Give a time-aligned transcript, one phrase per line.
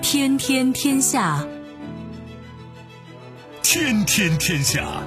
[0.00, 1.46] 天天天下，
[3.62, 5.02] 天天天下。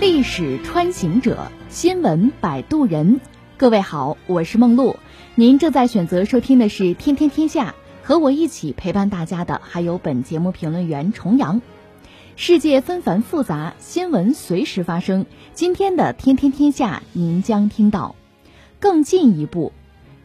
[0.00, 3.20] 历史穿行者，新闻摆渡人。
[3.56, 4.96] 各位好，我是梦露。
[5.38, 11.62] 您正在选择收听的是《天天天下》，和我一起陪伴大家的还有本节目评论员重阳。
[12.34, 15.26] 世界纷繁复杂，新闻随时发生。
[15.54, 18.16] 今天的《天天天下》，您将听到：
[18.80, 19.72] 更进一步，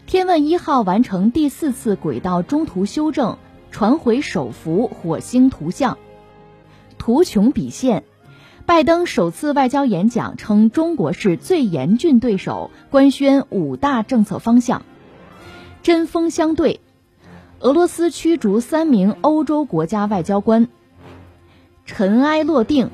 [0.08, 3.38] 天问一号完成第四次轨道中途修正，
[3.70, 5.96] 传回首幅火星图像；
[6.98, 8.04] 图穷匕现，
[8.66, 14.82] 拜登首次外交演讲称中国是最严峻对手，官宣五大政策方向；
[15.84, 16.80] 针锋相对，
[17.60, 20.70] 俄罗斯驱逐三名欧洲国家外交官。
[21.86, 22.90] 尘埃落定，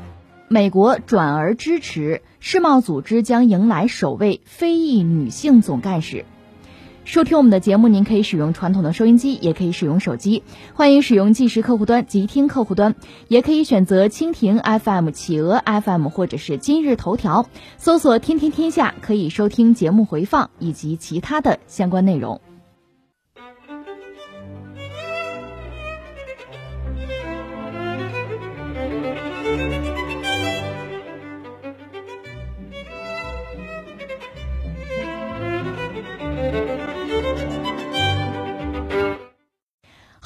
[0.47, 6.25] 美国转而支持世贸组织将迎来首位非裔女性总干事。
[7.05, 10.42] 收听我们的节目，您可以使用传统的收音机，也可以使用手机。
[10.73, 12.95] 欢迎使用即时客户端、即听客户端，
[13.27, 17.45] 也可以选择蜻蜓 FM、企鹅 FM 或者是今日头条，
[17.77, 22.42] 搜索“天天天下”，可以收听节目回放以及其他的相关内容。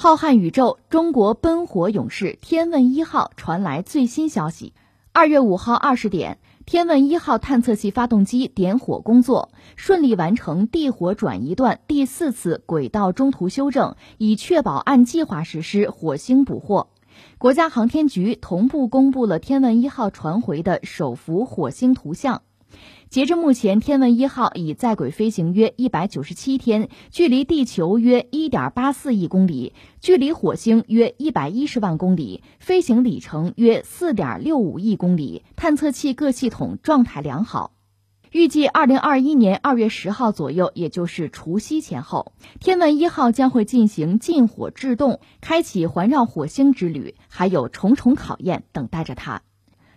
[0.03, 4.73] 浩瀚宇宙，中国奔火勇士天问一号传来最新消息。
[5.13, 16.89] 二月五号二十点，天问一号探测器发动机点火工作顺利完成地火转移段第四次轨道中途修正，以确保按计划实施火星捕获。
[17.37, 22.41] 国家航天局同步公布了天问一号传回的首幅火星图像。
[23.13, 37.73] 截至目前，天问一号已在轨飞行约一百九十七天，距离地球约一点八四亿公里，距离火星约一百一十万公里，飞行里程约四点六五亿公里，探测器各系统状态良好。
[38.31, 49.43] 预计二零二一年二月十号左右，也就是除夕前后，天问一号将会进行近火制动，开启环绕火星之旅，还有重重考验等待着它。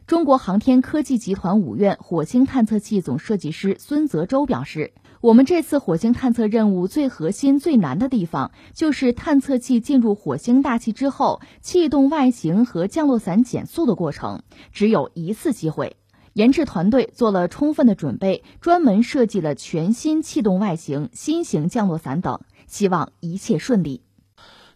[0.06, 15.96] 中国航天科技集团五院火星探测器总设计师孙泽洲表示：“我们这次火星探测任务最核心、最难的地方，就是探测器进入火星大气之后，气动外形和降落伞减速的过程，只有一次机会。
[16.34, 24.02] 研制团队做了充分的准备，专门设计了全新气动外形、新型降落伞等，希望一切顺利。”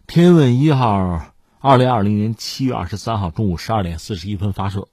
[0.07, 4.89] 天问一号，二零二零年七月二十三号中午十二点四十一分发射。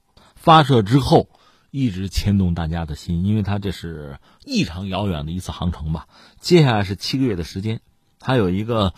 [0.48, 1.28] 发射之后，
[1.70, 6.08] 一直牵动大家的心，因为它这是异常遥远的一次航程吧。
[6.40, 7.82] 接下来是七个月的时间，
[8.18, 8.94] 它有一个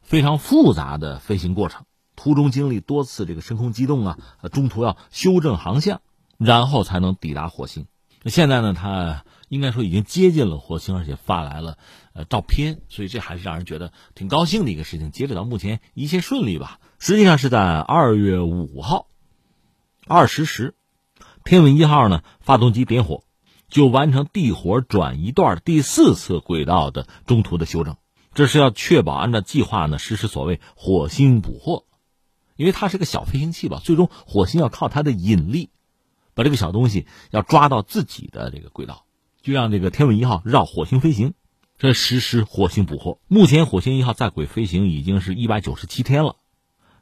[0.00, 1.84] 非常复杂的飞行过程，
[2.16, 4.18] 途中经历多次这个升空机动啊，
[4.50, 6.00] 中途要修正航向，
[6.38, 7.86] 然后才能抵达火星。
[8.24, 11.76] 现在呢，它应该说已经接近了火星，而且发来了
[12.14, 15.10] 呃照片，所以这还是让人觉得挺高兴的一个事情。
[15.10, 16.80] 截止到目前，一切顺利吧。
[16.98, 19.08] 实际上是在二月五号
[20.06, 20.74] 二十时。
[21.44, 23.22] 天问一号呢，发动机点火，
[23.68, 27.98] 就完成地火转移段第四次轨道的中途的修正。
[28.32, 31.84] 这是要确保按照计划呢实施所谓火星捕获，
[32.56, 35.68] 因为它是个小飞行器吧，最终火星要靠它的引力，
[36.32, 39.04] 把这个小东西要抓到自己的这个轨道，
[39.42, 41.34] 就让这个天问一号绕火星飞行，
[41.76, 43.18] 这实施火星捕获。
[43.28, 46.36] 目前火星一号在轨飞行已经是一百九十七天了，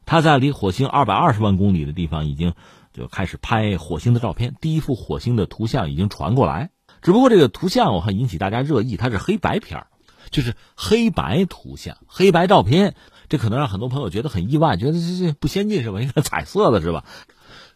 [0.05, 2.53] 它在离火星二百二十万公里的地方已经。
[2.93, 6.69] 就开始拍火星的照片，第一幅火星的图像已经传过来。
[7.01, 9.87] 只不过这个图像我还引起大家热议，它是黑白片
[10.31, 12.95] 就是黑白图像、黑白照片，
[13.27, 16.01] 这可能让很多朋友觉得很意外，觉得这这不先进是吧？
[16.01, 17.03] 应该彩色的是吧？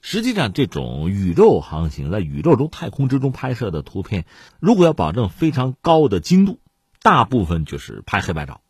[0.01, 4.25] 实际上，这种宇宙航行在宇宙中、太空之中拍摄的图片，
[4.59, 6.59] 如果要保证非常高的精度，
[7.01, 8.61] 大部分就是拍黑白照，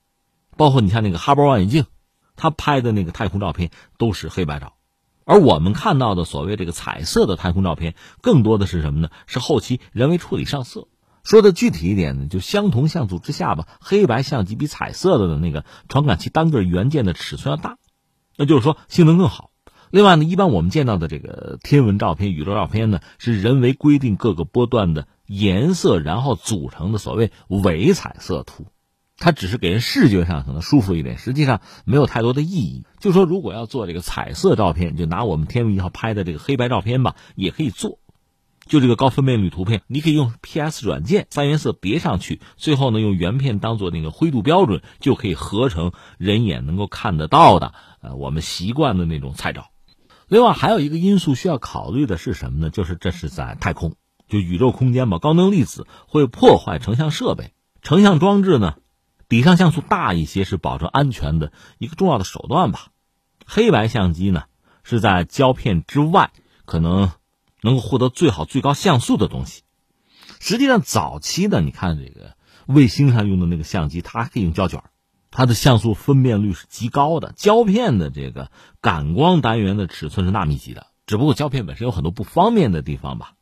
[0.56, 1.86] 包括你像那个哈勃望远镜，
[2.36, 4.74] 它拍的那个太空照片都是黑白照。
[5.28, 9.10] 而我们看到的所谓这个彩色的太空照片，更多的是什么呢？
[9.26, 10.88] 是后期人为处理上色。
[11.26, 17.78] 说的具体一点呢，就相同像素之下吧，黑白相机比彩色的的那个传感器单个元件的尺寸要大，
[18.38, 19.52] 那就是说性能更好。
[19.92, 28.68] 另外呢，一般我们见到的这个天文照片、宇宙照片呢，是人为规定各个波段的颜色，然后组成的所谓伪彩色图。
[29.18, 32.86] 它只是给人视觉上可能舒服一点，实际上没有太多的意义。
[33.00, 38.00] 就说如果要做这个彩色照片，就拿我们天问一号拍的这个黑白照片吧，也可以做。
[38.68, 49.69] 就这个高分辨率图片，你可以用 PS 软件三原色叠上去，最后呢用原片当做那个灰度标准，就可以合成人眼能够看得到的，呃，我们习惯的那种彩照。
[50.28, 52.69] 另外还有一个因素需要考虑的是什么呢？
[52.69, 53.96] 就是这是在太空，
[54.28, 58.75] 就宇宙空间嘛，高能粒子会破坏成像设备，成像装置呢。
[59.30, 62.88] 底上像素大一些是保证安全的一个重要的手段吧。
[63.46, 64.44] 黑白相机呢
[64.84, 66.32] 是在胶片之外
[66.66, 67.12] 可能
[67.62, 69.64] 能够获得最好最高像素的东西。
[70.40, 72.36] 实际上早期的你看这个
[72.68, 74.84] 卫星上用的那个相机，它还可以用胶卷，
[75.32, 77.34] 它的像素分辨率是极高的。
[77.36, 78.52] 胶片的这个
[78.82, 83.34] 感光单元的尺寸是纳米级的，只不过胶片本身有很多不方便的地方吧，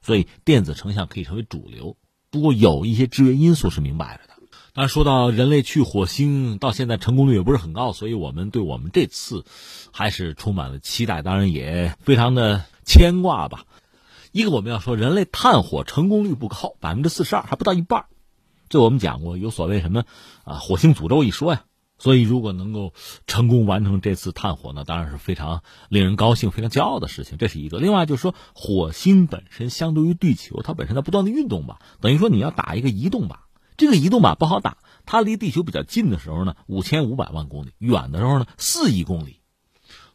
[0.00, 1.96] 所以电子成像可以成为主流。
[2.30, 4.31] 不过有一些制约因素是明摆着的。
[4.74, 9.44] 但说到人类去火星，到现在成功率也不是很高，所以我们对我们这次
[9.92, 13.64] 还是充满了期待，当然也非常的牵挂吧。
[14.32, 18.06] 一个我们要说，人类探火成功率不高，百分之四十二，还不到一半。
[18.70, 20.04] 这我们讲过，有所谓什么
[20.44, 21.64] 啊火星诅咒一说呀。
[21.98, 22.94] 所以如果能够
[23.26, 27.36] 成功完成这次探火呢，当然是非常令人高兴、非常骄傲的事情。
[27.38, 27.78] 这是一个。
[27.78, 33.44] 另外就是说，火星本身相对于地球，它本身在不断的运动吧，等于说你要打一个移动吧。
[33.82, 34.76] 这个移动靶不好打，
[35.06, 39.40] 它离地球比较近的时候呢，五千五百万公里；远的时候呢，四亿公里。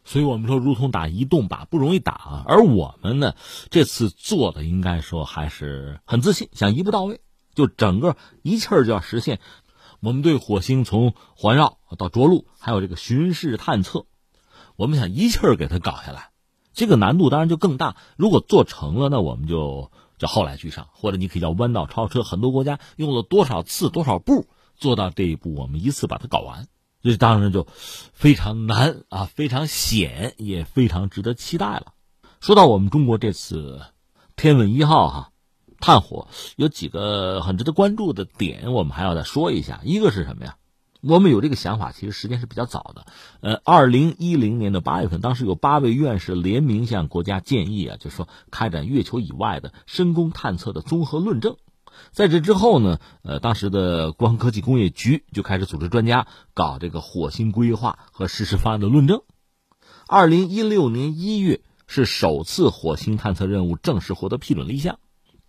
[0.06, 2.44] 所以我们说，如同打移动靶不容易打啊。
[2.46, 3.34] 而我们呢，
[3.68, 7.20] 这次做的应该说还是很自信，想一步到位，
[7.54, 9.38] 就整个一气儿就要实现。
[10.00, 14.06] 我们对火星从环绕到着陆，还有这个巡视探测，
[14.76, 16.30] 我们想一气儿给它搞下来。
[16.72, 17.96] 这个难度当然就更大。
[18.16, 19.92] 如果做成了，那我们就。
[20.18, 22.22] 叫后来居上，或者你可以叫弯道超车。
[22.22, 26.66] 很多国家用了多少次、多少步做到这一步，我们一次把它搞完，
[27.02, 27.66] 这当然就
[28.12, 31.94] 非常难啊，非常险，也非常值得期待了。
[32.40, 33.80] 说到我们中国这次
[34.36, 35.32] 天问一号哈
[35.80, 39.80] 探火，有几个很值得关注的点，我们还要再说一下。
[39.84, 40.56] 一个是什么呀？
[41.00, 43.06] 我们有这个想法，其实时间是比较早的。
[43.40, 51.56] 呃，二零一零年的八月份，当时有八位院士联名向国家建议啊，就说开展月球以外的深空探测的综合论证。
[52.10, 59.22] 在这之后呢，呃，当时的光科技工业局就开始组织专家搞这个火星规划和实施方案的论证。
[60.06, 64.98] 二零一六年一月是首次火星探测任务正式获得批准立项。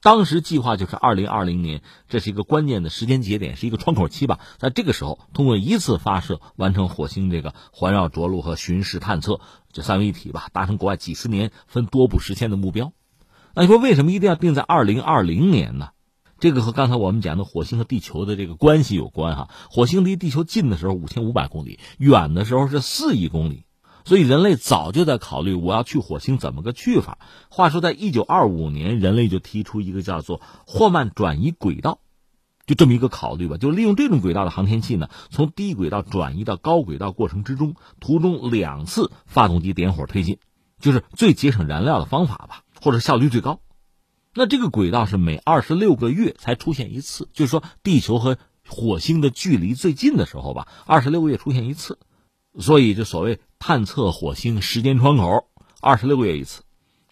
[0.02, 4.40] 当时计划就是二零二零年，这是一个关键的时间节点，是一个窗口期吧。
[4.58, 9.42] 在这个时候，通过一次发射完成火星这个环绕着陆和巡视探测，
[9.74, 12.94] 这三位一体吧，达成国外几十年分多步实现的目标。
[13.54, 15.90] 那你说为什么一定要定在二零二零年呢？
[16.40, 19.50] 这个和刚才我们讲的火星和地球的这个关系有关哈。
[19.70, 23.66] 火星离地球近的时候五千五百公里，远的时候是四亿公里。
[24.10, 27.20] 所以人类早就在考虑我要去火星怎么个去法。
[27.52, 32.00] 话说，在一九二五年，人类就提出一个叫做霍曼转移轨道，
[32.66, 40.40] 就这么一个考虑吧，就利用这种轨道的航天器呢，从低轨道转移到高轨道过程之中，途中两次发动机点火推进，
[40.80, 43.60] 就是最节省燃料的方法吧，或者效率最高。
[44.34, 52.00] 那这个轨道是每二十六个月才出现一次，就是说地球和火星的距离最近的时候吧，二十六个月出现一次。
[52.58, 55.48] 所以，这所谓探测火星时间窗口，
[55.82, 56.64] 二十六个月一次。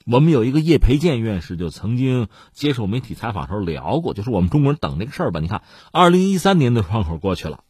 [0.05, 5.39] 我们有一个叶培建院士就曾经接受媒体采访时候聊过，就是我们中国人等这个事儿吧。
[5.39, 7.63] 你看，二零一三年的窗口过去了，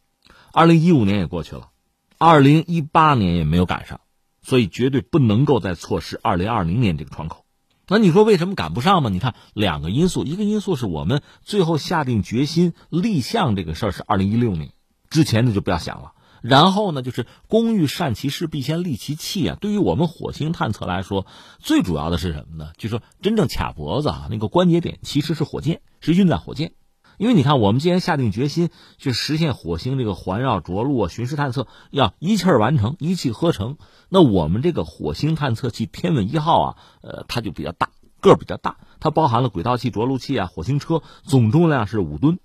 [0.52, 1.70] 二零一五年也过去了，
[2.16, 4.00] 二零一八年也没有赶上，
[4.40, 7.44] 所以绝对不能够再错失二零二零年这个窗口。
[7.88, 9.10] 那你说为什么赶不上吗？
[9.10, 14.70] 你看两个因素，一个因素是我们最后下定决心立项这个事儿是二零一六年
[15.10, 16.12] 之前的就不要想了。
[16.42, 19.56] 然后呢，就是工欲善其事，必先利其器啊。
[19.60, 21.26] 对于我们火星探测来说，
[21.58, 22.72] 最主要的是什么呢？
[22.76, 26.72] 就是说，真正卡脖子啊，那个关节点其实是火箭，是运载火箭。
[27.16, 33.76] 因为你看，我们既然下定决心去实现火星这个环绕着陆啊、巡视探测，要一气儿完成，一气呵成，
[34.08, 37.90] 那我们这个火星探测器天问一号啊，呃，它就比较大，
[38.20, 42.38] 个儿比较大，它包含了轨道器、着陆器啊、火星车，总重量是五吨。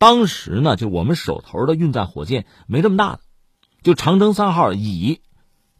[0.00, 3.20] 当时呢，就我们手头的运载火箭没这么大的，
[3.82, 5.20] 就长征三号乙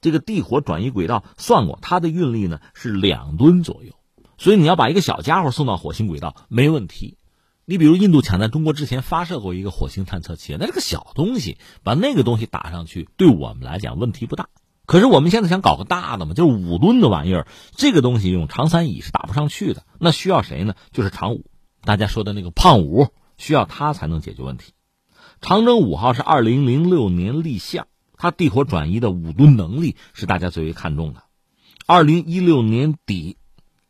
[0.03, 3.95] 这个地火转移轨道算过，它的运力呢是两吨左右，
[4.37, 7.17] 所以你要把一个小家伙送到火星轨道没问题。
[7.65, 14.51] 你比如印度抢在中国之前发射过一个火星探测器，那是个小东西，把那个东西打上去对我们来讲问题不大。
[14.85, 20.75] 可是我们现在想搞个大的嘛，就是五吨的玩意儿，这个东西用长三乙是打不上去的，那需要谁呢？
[20.93, 21.47] 就是长五，
[21.85, 23.09] 大家说的那个胖五。
[23.41, 24.75] 需要它才能解决问题。
[25.41, 31.25] 长征五号是二零零六年立项，它地火转移的五吨能力是大家最为看重的。
[31.87, 33.39] 二零一六年底，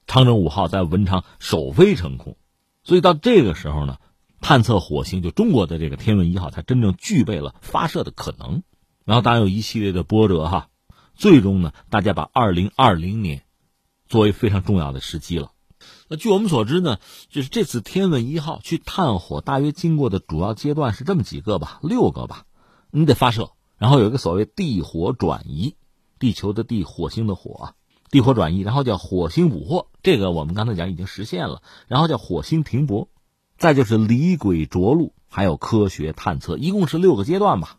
[0.07, 2.37] 长征五号在文昌首飞成空，
[2.85, 3.99] 所以到这个时候呢，
[4.41, 8.63] 探测火星就中国的这个天问一号才真正具备了发射的可能。
[9.05, 10.69] 然后当然有一系列的波折哈，
[11.15, 13.43] 最终呢，大家把二零二零年
[14.07, 15.51] 作为非常重要的时机了。
[16.13, 16.99] 那据我们所知呢，
[17.29, 22.47] 就是这次天问一号去探火，大约经过的主要阶段是这么几个吧，六个吧。
[22.91, 25.77] 你得发射，然后有一个所谓地火转移，
[26.19, 27.75] 地球的地，火星的火，
[28.11, 31.63] 地火转移，然后叫火星捕获，这个我们刚才讲已经实现了。
[31.87, 33.09] 然后叫火星停泊，
[33.57, 37.79] 再就是离轨着陆，还有科学探测，一共是六个阶段吧。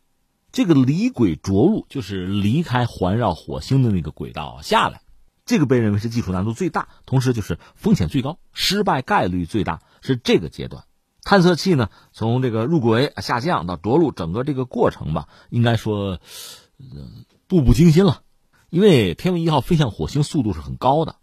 [0.54, 5.02] 这个离轨着陆就是离开环绕火星的那个轨道下来。
[5.46, 10.84] 这个被认为是技术难度最大，同时就是风险最高、失败概率最大，是这个阶段。
[11.24, 16.20] 探测器呢，从这个入轨、下降到着陆，整个这个过程吧，应该说，
[17.48, 18.22] 步步惊心了。
[18.70, 21.18] 因为天问一号飞向火星速度是很高的，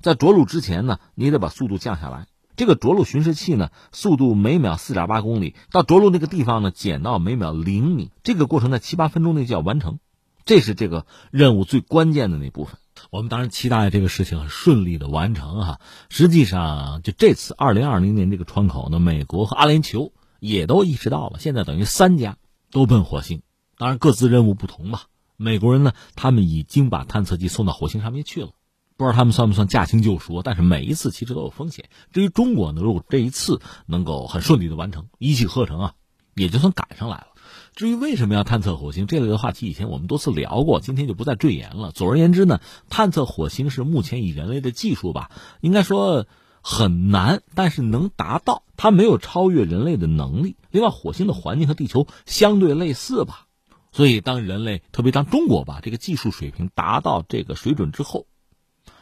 [0.00, 2.26] 在着陆之前呢，你得把速度降下来。
[2.56, 8.10] 这个着陆巡视器呢，速度每秒四点八公里，到着陆那个地方呢，减到每秒零米。
[8.22, 9.98] 这个过程在七八分钟内就要完成，
[10.44, 12.78] 这是这个任务最关键的那部分。
[13.14, 15.80] 我们当然期待这个事情很顺利的完成哈。
[16.08, 22.38] 实际上，就这次二零二零年这个窗口呢，美国和阿联酋也都意识到了，现在等于三家
[22.72, 23.42] 都奔火星，
[23.78, 25.04] 当然各自任务不同吧。
[25.36, 28.48] 美国人呢，他们已经把探测器送到火星上面去了，
[28.96, 30.42] 不知道他们算不算驾轻就熟。
[30.42, 31.84] 但是每一次其实都有风险。
[32.10, 35.94] 至于中国呢，如果这一次能够很顺利的完成，一气呵成啊，
[36.34, 37.28] 也就算赶上来了。
[37.74, 41.90] 至于为什么要探测火星这类的话题，以前我们多次聊过，今天就不再赘言了。
[41.90, 46.26] 总而言之呢，探测火星是目前以人类的技术吧，应该说
[46.62, 50.56] 很难，但是能达到，它没有超越人类的能力。
[50.70, 53.46] 另外，火星的环境和地球相对类似吧，
[53.90, 58.26] 所以当人类，特别当中国吧，这个技术水平达到这个水准之后，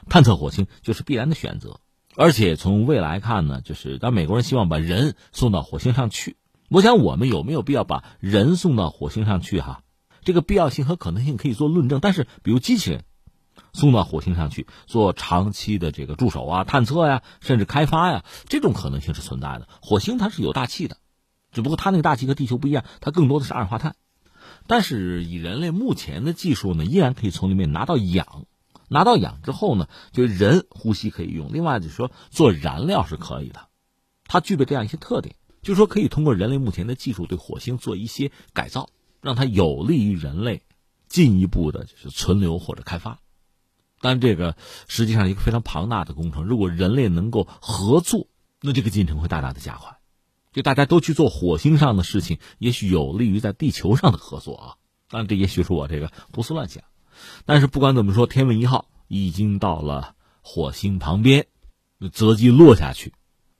[0.09, 1.79] 探测火星就是必然的选择。
[2.17, 6.37] 而且从未来看呢，就是当美国人希望把人送到火星上去。
[6.73, 9.61] 我想，我们有没有必要把人送到火星上去？
[9.61, 9.83] 哈，
[10.25, 12.01] 这个必要性和可能性可以做论证。
[12.01, 13.05] 但是，比如机器人
[13.75, 19.69] 送到火星上去做长期的这个助手啊、探测呀，甚至开发呀，这种可能性是存在的。
[19.83, 20.97] 火星它是有大气的，
[21.53, 23.95] 只不过它那个大气和地球不一样，它更多的是二氧化碳。
[24.67, 28.47] 但是，以人类目前的技术呢，依然可以从里面拿到氧。
[28.89, 31.53] 拿到氧之后呢，就人呼吸可以用。
[31.53, 33.69] 另外就是说，做燃料是可以的，
[34.27, 35.37] 它具备这样一些特点。
[35.63, 38.91] 就说，可以通过人类目前的技术对火星做一些改造，
[39.21, 40.63] 让它有利于人类
[41.09, 43.21] 进一步的就是存留或者开发。
[44.01, 44.57] 但这个
[44.89, 48.27] 实际上一个非常庞大的工程，如果人类能够合作，
[48.61, 49.99] 那这个进程会大大的加快。
[50.53, 54.77] 就大家都去做火星上的事情，也许有利于在地球上的合作啊。
[55.09, 56.83] 当然，这也许是我这个胡思乱想。
[57.47, 61.47] 但是不管怎么说，天问一号已经到了火星旁边，
[62.13, 63.15] 择机落下去。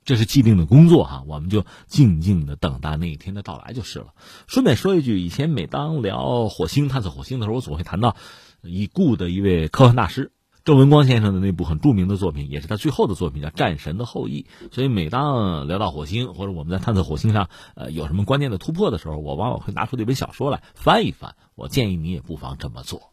[0.05, 4.13] 这是既定的工作哈，我们就静静的等待那一天的到来就是了。
[4.47, 8.15] 顺便说一句，以前每当聊火星探测火星的时候，我总会谈到
[8.61, 10.31] 已故的一位科幻大师
[10.65, 14.47] 郑文光先生的那部很著名的作品，也是他最后的作品，叫《战神的后裔》。
[14.73, 21.35] 所以每当聊到火星，或者我们在探测火星上呃有什么关键的突破的时候，我往往会拿出这本小说来翻一翻。
[21.55, 23.11] 我建议你也不妨这么做，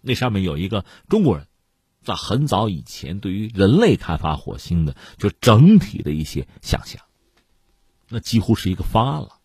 [0.00, 1.46] 那上面有一个中国人。
[2.02, 7.02] 在很早以前，对于人类开发火星的就整体的一些想象，
[8.08, 9.38] 那几乎是一个方案了。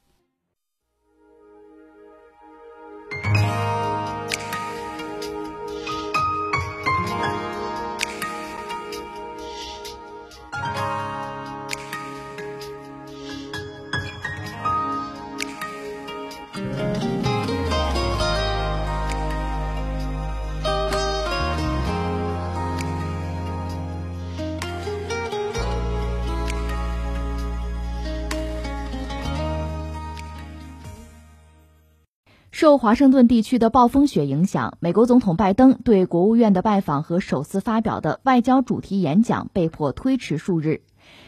[32.68, 40.82] 受华盛顿地区的暴风雪影响，美国总统拜登对国务院的拜访和首次发表的外交主题演讲被迫推迟数日。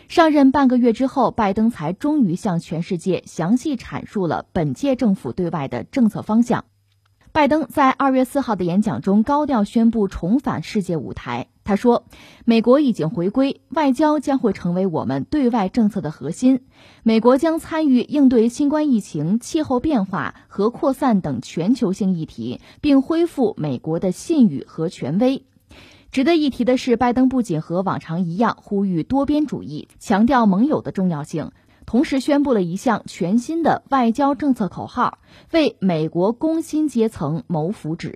[0.09, 6.65] 上任半个月之后，拜登才终于向全世界详细阐述了本届政府对外的政策方向。
[7.31, 11.47] 拜登在二月四号的演讲中高调宣布重返世界舞台。
[11.69, 12.05] 他说
[12.45, 16.61] ：“美国已经回归，外交将会成为我们对外政策的核心。
[17.03, 25.45] 美国将参与应对新冠疫情、气候变化和扩散等全球性议题，并恢复美国的信誉和权威。”
[26.11, 31.51] 值得一提的是，拜登不仅和往常一样呼吁多边主义，强调盟友的重要性。
[31.85, 35.19] 同时宣布了一项全新的外交政策口号：
[35.51, 38.15] 为美国工薪阶层谋福祉。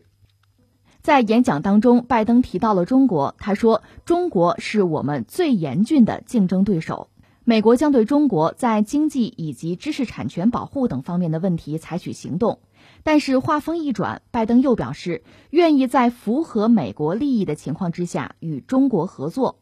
[1.04, 7.10] 在演讲当中，拜登提到了中国，他说：“中国是我们最严峻的竞争对手。”
[7.44, 12.60] 美国将对中国在经济以及知识产权保护等方面的问题采取行动，
[13.04, 19.58] 但是话锋一转，拜登又表示愿意在符合美国利益的情况之下与中国合作。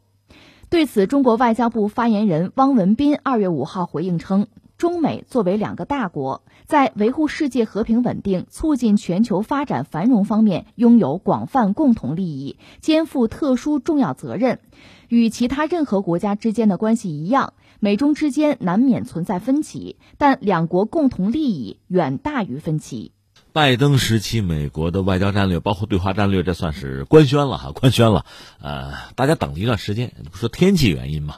[0.70, 4.46] 对此，中国外交部发言人汪文斌二月五号回应称。
[4.82, 14.60] 中美作为两个大国，在维护世界和平稳定、促进全球发展繁荣方面拥有广泛共同利益，肩负特殊重要责任。
[15.08, 23.12] 与其他任何国家之间的关系一样，美中之间难免存在分歧，但两国共同利益远大于分歧。
[23.54, 28.26] 拜登时期美国的外交战略，包括对华战略，这算是官宣了哈，官宣了。
[28.60, 31.36] 呃，大家等了一段时间，不说天气原因嘛。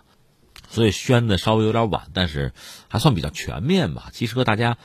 [0.73, 2.51] 所以宣的稍微有点晚，但是
[2.87, 4.09] 还算比较全面吧。
[4.11, 4.77] 其实和大家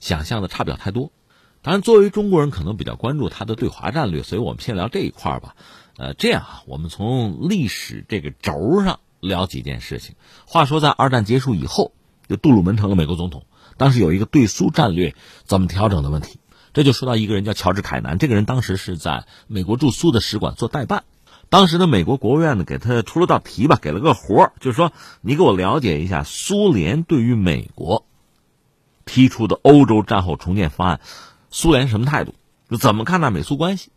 [0.00, 1.12] 想象的差不了太多。
[1.62, 5.54] 当然，作为中国人，可能比较关注他的对华战略，所以我们先聊这一块吧。
[5.96, 10.16] 呃，这样啊，我们从历史这个轴上聊几件事情。
[10.46, 11.92] 话说，在二战结束以后，
[12.28, 16.40] 就杜鲁门成了美国总统，当时有一个对苏战略怎么调整的问题，
[16.72, 21.04] 这就说到一个人叫乔治凯南，这个人当时是在美国驻苏的使馆做代办。
[21.48, 28.04] 当时的美国国务院呢，给他出了道题吧，给了个活儿，就是说，你给我了解一下苏联对于美国
[29.04, 31.00] 提出的欧洲战后重建方案，
[31.50, 32.34] 苏联什么态度？
[32.68, 33.90] 就怎么看待美苏关系？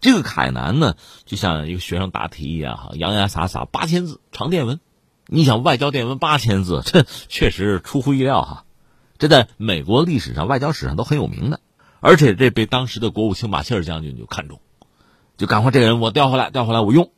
[0.00, 0.94] 这个凯南呢，
[1.26, 4.80] 就像一个学生答题一样，哈，洋洋洒洒八千字长电文。
[5.26, 8.64] 你想外交电文八千字， 这确实出乎意料哈。
[9.18, 11.60] 这在美国历史上、外交史上都很有名的，
[12.00, 14.60] 而且这被当时的国务卿马歇尔将军就看中。
[15.38, 17.10] 就赶快这个人我调回来，调回来我用。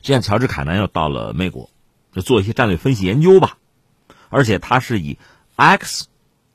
[0.00, 1.68] 这样，乔治凯南又到了美国，
[2.12, 3.58] 就做一些战略分析研究吧。
[4.28, 5.18] 而且他是以
[5.56, 6.06] X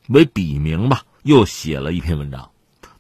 [0.08, 2.52] 为笔名吧，又写了一篇文章。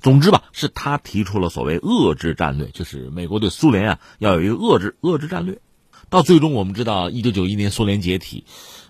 [0.01, 5.61] 总之吧，是他提出了所谓遏制战略，就是美国对苏联啊要有一个遏制遏制战略。
[6.09, 8.43] 到最终，我们知道一九九一年苏联解体，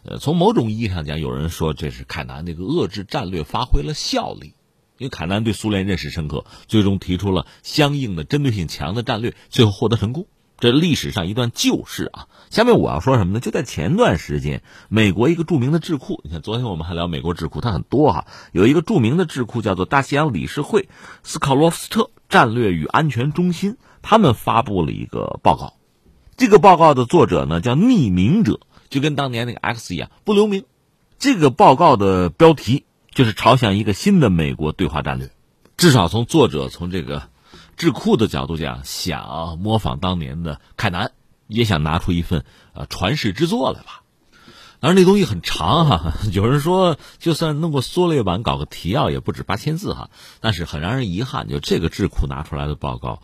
[0.03, 4.55] 呃，从某种意义上讲，有人说这是凯南那个遏制战略发挥了效力。
[5.01, 10.27] 因为凯南对苏联认识深刻，最终提出了相应的针对性强的战略，最后获得成功。
[10.59, 12.27] 这历史上一段旧事啊。
[12.51, 13.39] 下面我要说什么呢？
[13.39, 18.27] 就在前段时间，美国一个著名的智库，你看昨天我们还聊美国智库，它很多哈。
[18.51, 20.87] 有一个著名的智库叫做大西洋理事会
[21.23, 25.73] 斯考洛夫斯特战略与安全中心，他们发布了一个报告。
[26.37, 28.59] 这个报告的作者呢叫匿名者，
[28.91, 30.65] 就跟当年那个 X 一样不留名。
[31.17, 32.85] 这个报告的标题。
[33.13, 35.29] 就是朝向一个新的美国对华战略，
[35.77, 37.29] 至少从作者从这个
[37.75, 41.11] 智库的角度讲，想模仿当年的凯南，
[41.47, 44.03] 也想拿出一份呃传世之作来吧。
[44.79, 50.09] 当然那东西很长哈， 有人说就算弄个缩略版，搞个提要也不止八千字哈。
[50.39, 53.21] 但是很让人遗憾，就这个智库拿出来的报告。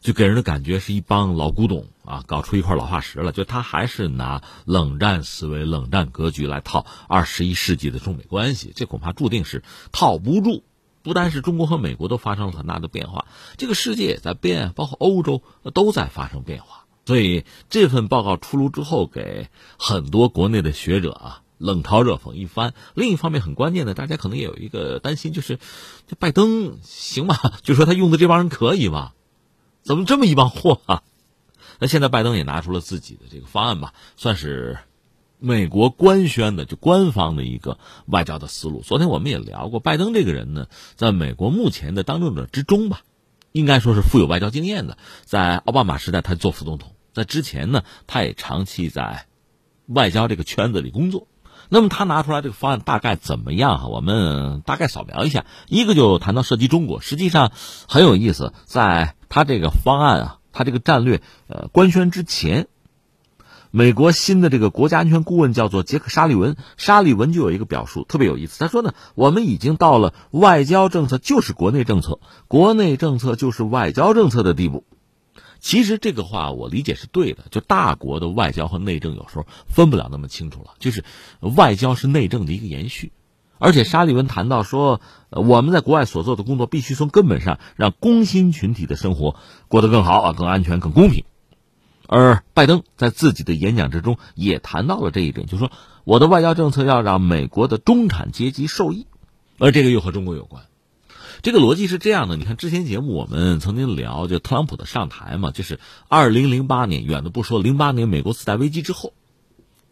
[0.00, 3.32] 就给人的感觉是一帮老古董啊，搞出一块老化石了。
[3.32, 10.64] 就他还是拿冷战思维、冷战格局来套二十一世纪的中美关系，这恐怕注定是套不住。
[11.02, 16.84] 不单是中国和美国都发生了很大的变化，这个世界也在变，包括欧洲都在发生变化。
[17.06, 22.74] 所以这份报告出炉之后，给很多国内的学者啊冷嘲热讽一番。
[22.94, 25.58] 另一方面，很关键的，大家可能也有一个担心，就是
[26.06, 27.36] 这拜登行吗？
[27.62, 29.12] 就说他用的这帮人可以吗？
[29.90, 31.02] 怎么这么一帮货啊？
[31.80, 34.78] 那现在拜登也拿出了自己的这个方案吧，算是
[35.40, 37.76] 美国官宣的，就官方的一个
[38.06, 38.82] 外交的思路。
[38.82, 43.00] 昨天我们也聊过，拜登这个人呢，在美国目前的当政者之中吧，
[43.50, 44.96] 应该说是富有外交经验的。
[45.24, 49.26] 在奥巴马时代，他做副总统；在之前呢，他也长期在
[49.86, 51.26] 外交这个圈子里工作。
[51.70, 53.78] 那么他拿出来这个方案大概怎么样？
[53.78, 55.46] 哈，我们大概扫描一下。
[55.68, 57.52] 一个就谈到涉及中国，实际上
[57.88, 59.14] 很有意思，在。
[59.32, 62.66] 他这个方案啊，他这个战略，呃，官宣之前，
[63.70, 68.58] 美国新的这个国家安全顾问叫做杰克·沙利文，沙利文就有一个表述特别有意思。
[68.58, 74.82] 他说呢，我们已经到了外交政策就是国内政策，国内政策就是外交政策的地步。
[75.60, 81.04] 其实这个话我理解是对的，就大国的外交和内政有时候分不了那么清楚了，就是
[81.40, 83.12] 外交是内政的一个延续。
[83.58, 89.36] 而且沙利文谈到说，我们在国外所做的工作必须从根本上让工薪群体的生活
[89.68, 91.24] 过得更好啊，更安全、更公平。
[92.06, 95.70] 而拜登在自己的演讲之中也谈到了这一点，就是说
[96.04, 99.06] 我的外交政策要让美国的中产阶级受益，
[99.58, 100.64] 而这个又和中国有关。
[101.42, 109.14] 这个逻辑是这样的，你看之前节目我们曾经聊，就特朗普的上台嘛，就是二零零八年，远的不说，零八年美国次贷危机之后。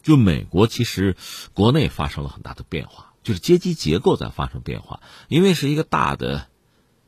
[0.01, 1.17] 就美国其实
[1.53, 6.47] 国内发生了很大的变化，就是阶级结构在发生变化，因为是一个大的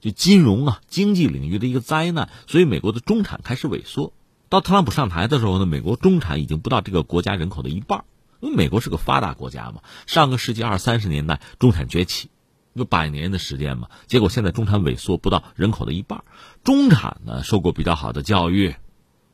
[0.02, 4.12] 就金融啊经济领域的一个灾难，所以美国的中产开始萎缩。
[4.50, 8.04] 到特朗普上台的时候呢，美国中产已经不到这个国家人口的一半，
[8.42, 9.82] 因为美国是个发达国家嘛。
[10.06, 12.30] 上个世纪二三十年代中产崛起，
[12.74, 16.24] 有百年的时间嘛，结果现在中产萎缩不到人口的一半。
[16.64, 18.76] 中产呢受过比较好的教育。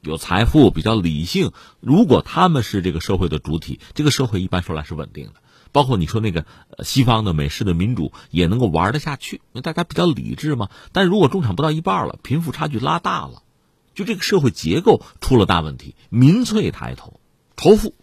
[0.01, 1.51] 有财富，比较理性。
[1.81, 5.33] 如果他们是这个社会的主体，这个社会一般说来是稳定的。
[5.71, 6.45] 包括你说那个
[6.83, 10.69] 西方的美式的民主也能够玩得下去，因为大家比较理智嘛。
[10.93, 13.41] 但如果中产不到一半了，贫富差距拉大了，
[13.95, 17.19] 就这个社会结构出了大问题，民粹抬头，
[17.57, 17.95] 仇富，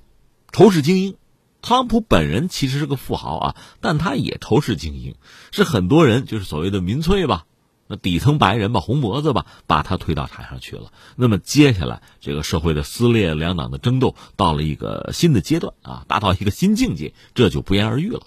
[0.52, 1.16] 仇视精英。
[1.64, 5.14] 特朗普本人其实是个富豪啊，但他也仇视精英，
[5.50, 7.46] 是很多人就是所谓的民粹吧。
[7.86, 10.92] 那底层白人吧，红脖子吧，把他推到台上去了。
[11.16, 18.20] 那么接下来，这个社会的撕裂、两党的争斗，到了一个新的阶段啊，达到一个新境界，这就不言而喻了，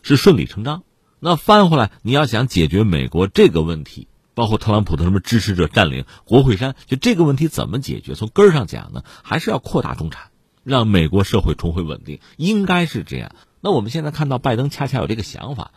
[0.00, 0.82] 是顺理成章。
[1.20, 8.14] 那翻回来，你要想解决美国这个问题，包括特朗普的什么支持者占领国会山，就这个问题怎么解决？
[8.14, 10.30] 从根儿上讲呢，还是要扩大中产，
[10.68, 13.32] 让美国社会重回稳定，应该是这样。
[13.60, 15.70] 那我们现在看到拜登恰恰有这个想法。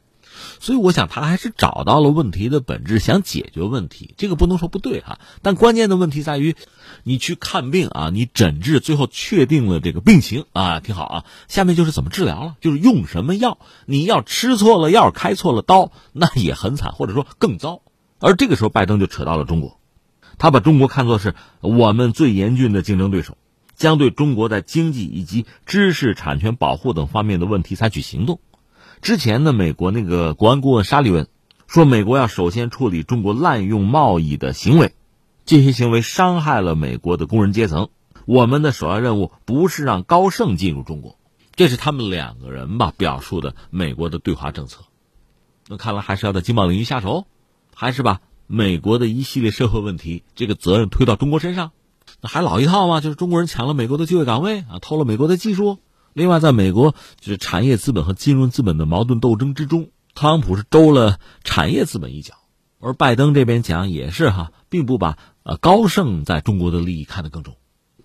[0.60, 4.14] 所以我想，他还是找到了问题的本质，想解决问题。
[4.18, 6.56] 这个不能说不对哈，但关键的问题在于，
[7.04, 11.26] 你去看病啊，你诊治，最后确定了这个病情啊，挺好啊。
[11.48, 13.60] 下面就是怎么治疗了，就是用什么药。
[13.86, 17.82] 你要吃错了药，开错了刀，那也很惨，或者说更糟。
[18.20, 19.80] 而这个时候，拜登就扯到了中国，
[20.38, 23.38] 他把中国看作是我们最严峻的竞争对手，
[23.82, 28.40] 将对中国在经济以及知识产权保护等方面的问题采取行动。
[29.02, 31.28] 之前呢，美国那个国安顾问沙利文
[31.66, 34.94] 说，美国要首先处理中国滥用贸易的行为，
[35.46, 37.90] 这些行为伤害了美国的工人阶层。
[38.28, 41.18] 我们的首要任务不是让高盛进入中国，
[41.56, 44.84] 这是他们两个人吧表述的美国的对华政策。
[45.68, 47.26] 那看来还是要在经贸领域下手，
[47.74, 51.72] 还是把美国的一系列社会问题这个责任推到中国身上？
[52.22, 53.02] 那还老一套吗？
[53.02, 55.80] 就是中国人抢了美国的就业岗位啊，偷了美国的技术。
[56.14, 62.36] 另外，在美国就是产业资本和金融资本的矛盾斗争之中，特朗普是兜了产业资本一脚，
[62.80, 67.56] 而拜登这边讲也是哈，并不把呃高盛在中国的利益看得更重。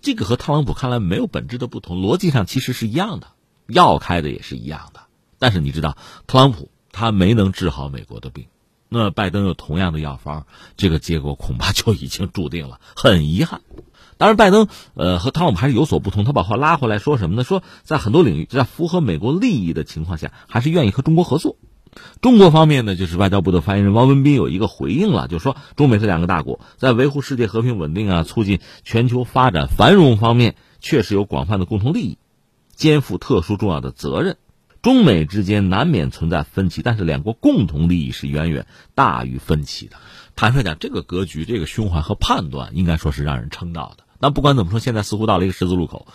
[0.01, 3.27] 这个和特朗普看来没有本质的不同，逻辑上其实是一样的，
[3.67, 5.01] 药开的也是一样的。
[5.37, 8.45] 但是你知道，特朗普他没能治好美国的病，
[8.87, 13.61] 那拜登有同样的药方，这个结果恐怕就已经注定了，很遗憾。
[14.17, 16.25] 当然，拜登呃和特朗普还是有所不同。
[16.25, 17.43] 他把话拉回来说什么呢？
[17.43, 21.57] 说在很多领域，在符合美国利益的情况下，还是愿意和中国合作。
[22.21, 32.17] 中国方面呢，就是外交部的发言人汪文斌有一个回应了，就是说中美这两个大国在维护世界和平稳定啊、促进全球发展繁荣方面，确实有广泛的共同利益，
[32.75, 34.37] 肩负特殊重要的责任。
[34.83, 39.97] 中美之间难免存在分歧，但是两国共同利益是远远大于分歧的。
[40.35, 44.03] 坦率讲，这个格局、这个胸怀和判断，应该说是让人称道的。
[44.19, 46.07] 那不管怎么说，现在似乎到了一个十字路口，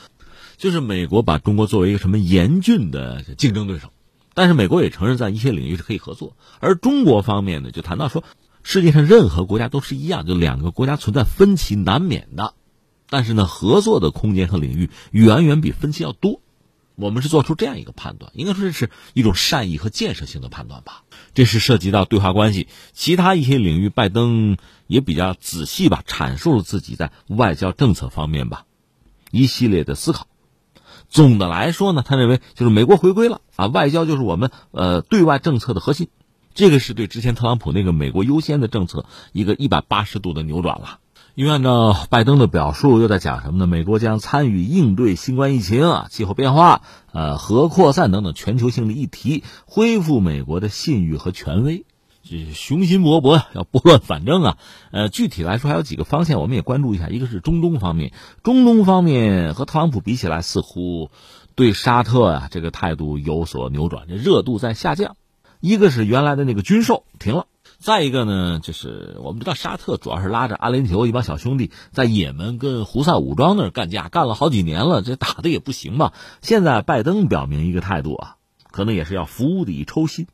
[0.56, 3.92] 就是美国把中国作为一个什么严峻的竞争对手，
[4.34, 6.36] 但是美国也承认在一些领域是可以合作。
[6.60, 8.24] 而中国方面呢，就谈到说，
[8.62, 12.54] 世界上任何国家都是一样，就两个国家存在分歧难免的，
[13.08, 16.40] 但是呢，合作的空间和领域远远比分歧要多。
[16.94, 21.04] 我们是做出这样一个判断，应该说这是一种善意和建设性的判断吧。
[21.32, 24.58] 这是涉及到对华关系，其他一些领域，拜登
[24.92, 28.64] 也比较仔细吧，阐述了自己在外交政策方面吧
[29.31, 30.26] 一系列的思考。
[31.09, 36.09] 总的来说呢，他认为就是美国回归了啊，外交就是我们呃对外政策的核心，
[36.55, 40.98] 这个是对之前特朗普那个美国优先的政策一个一百八十度的扭转了。
[41.35, 43.66] 因为按照拜登的表述，又在讲什么呢？
[43.66, 51.87] 美国将参与应对新冠疫情啊、气候变化、呃核扩散等等全球性的议题，恢复美国的信誉和权威。
[52.33, 54.59] 这雄心勃勃， 要拨乱反正啊！
[54.90, 57.11] 呃，具体来说还有几个方向，我们也关注一下。
[57.11, 61.11] 一个是中东方面，中东方面和特朗普比起来，似乎
[61.55, 65.16] 对沙特啊这个态度有所扭转，这热度在下降。
[65.61, 67.47] 一个是原来的那个军售停了。
[67.79, 76.12] 再一个呢，就是我们知道沙特主要是拉着阿联酋一帮小兄弟在也门跟胡塞武装那儿干架，干了好几年了，这打的也不行嘛。
[76.40, 78.37] 现在拜登表明一个态度啊，
[78.71, 80.29] 可能也是要釜底抽薪，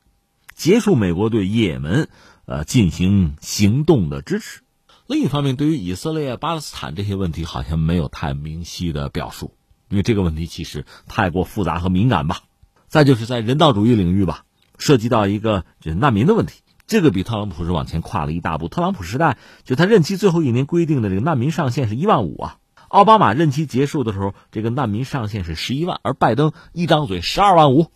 [0.59, 2.09] 结束美国对也门
[2.45, 4.59] 呃进行行动的支持。
[5.07, 9.55] 另一方面，对于以色列、巴勒斯坦这些问题，好像没有太明晰的表述，
[9.87, 12.41] 因为这个问题其实太过复杂和敏感吧。
[12.89, 14.43] 再就是在人道主义领域吧，
[14.77, 16.59] 涉及到一个就是难民的问题。
[16.87, 18.67] 这个比特朗普是往前跨了一大步。
[18.67, 22.57] 特朗普时代就他任期最后一年规定的这个难民上限是一万五啊，
[22.89, 27.87] 奥巴马任期结束的时候，这个难民上限是十一万，而拜登一张嘴十二万五，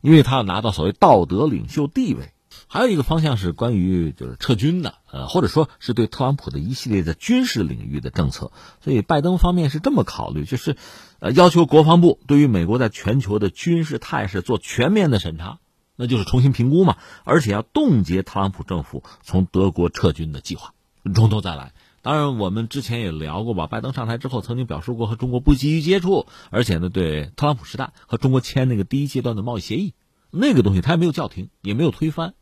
[0.00, 2.32] 因为他要拿到所谓道德领袖地位。
[2.72, 8.52] 还有一个方向是关于就是撤军的，呃，或者说是对特朗普的一系列的军事领域的政策。
[8.80, 10.76] 所以拜登方面是这么考虑，就是，
[11.18, 15.58] 呃，要求国防部对于美国在全球的军事态势做全面的审查，
[15.96, 20.72] 那就是重新评估嘛，而且要冻结特朗普政府从德国撤军的计划，
[21.14, 21.72] 从头再来。
[22.02, 23.66] 当然，我们之前也聊过吧。
[23.66, 29.92] 拜登上台之后，曾经表示过和中国不急于接触，而且呢，对特朗普时代和中国签那个第一阶段的贸易协议，
[30.30, 32.32] 那个东西他也没有叫停，也没有推翻，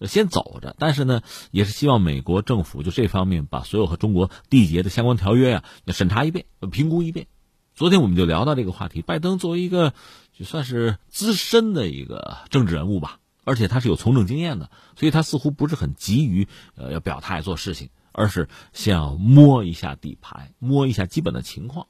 [0.00, 0.74] 先走着。
[0.80, 7.28] 但是呢，也是希望美国政府就这方面把所有和中国缔结的相关条约呀，要审查一遍，评估一遍。
[7.76, 9.00] 昨天我们就聊到这个话题。
[9.00, 9.94] 拜登作为一个
[10.36, 17.88] 就算是资深的一个政治人物吧，而且他是有从政经验的，所以他似乎不是很急于呃要表态做事情。
[18.12, 21.88] 而是先要摸一下底牌，摸一下基本的情况，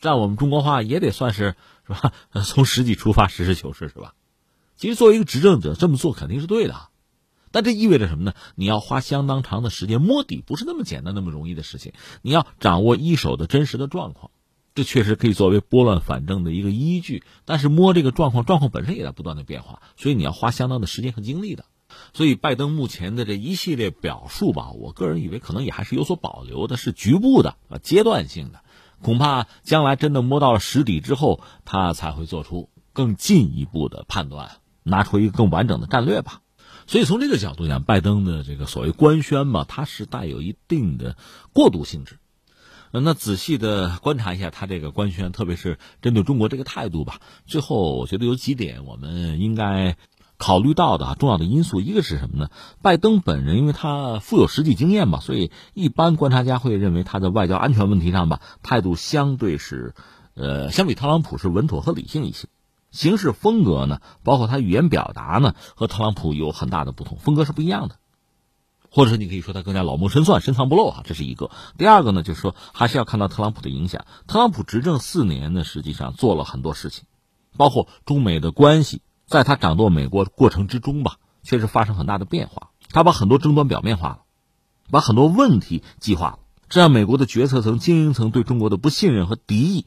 [0.00, 2.12] 在我们中国话也得算是是吧？
[2.44, 4.14] 从实际出发，实事求是是吧？
[4.76, 6.88] 其实作为一个执政者，这么做肯定是对的，
[7.50, 8.34] 但这意味着什么呢？
[8.56, 11.92] 你要花相当长的时间摸底，不是那么简单、那么容易的事情。
[12.22, 14.32] 你要掌握一手的真实的状况，
[14.74, 17.22] 这确实可以作为拨乱反正的一个依据。
[17.44, 21.64] 但是摸这个状况，状况本身也在不断的变化，所以你要花相当的时间和精力的。
[22.12, 28.60] 所以，拜登目前的这一系列表述吧，我个人以为可能也还是有所保留的，是局部的啊，阶段性的。
[29.02, 36.40] 恐怕将来真的摸到了实底之后，他才会做出更进一步的判断，拿出一个更完整的战略吧。
[36.86, 41.16] 所以，从这个角度讲，拜登的这个所谓官宣吧，它是带有一定的
[41.52, 42.18] 过渡性质。
[42.92, 47.20] 那仔细的观察一下他这个官宣，特别是针对中国这个态度吧。
[47.44, 49.96] 最后，我觉得有几点我们应该。
[50.44, 52.50] 考虑到的啊重要的因素，一个是什么呢？
[52.82, 59.94] 拜登本人，因为他富有实际经验嘛，所以一般观察家会认为他在外交安全问题上吧，态度相对是，
[60.34, 62.48] 呃，相比特朗普是稳妥和理性一些。
[62.90, 67.96] 行事风格呢，包括他语言表达呢，和特朗普有很大的不同，风格是不一样的。
[68.90, 71.50] 或者是你可以说他更加老谋深算、深藏不露啊，这是一个。
[71.78, 74.04] 第二个呢，就是说还是要看到特朗普的影响。
[74.26, 77.04] 特朗普执政四年呢，实际上做了很多事情，
[77.56, 79.00] 包括中美的关系。
[79.26, 82.70] 在他掌舵美国过程之中吧，确实发生很大的变化。
[82.90, 84.18] 他把很多争端表面化了，
[84.90, 89.86] 把很多问题激化了，这样美国的决策层、精英层对中国的不信任和敌意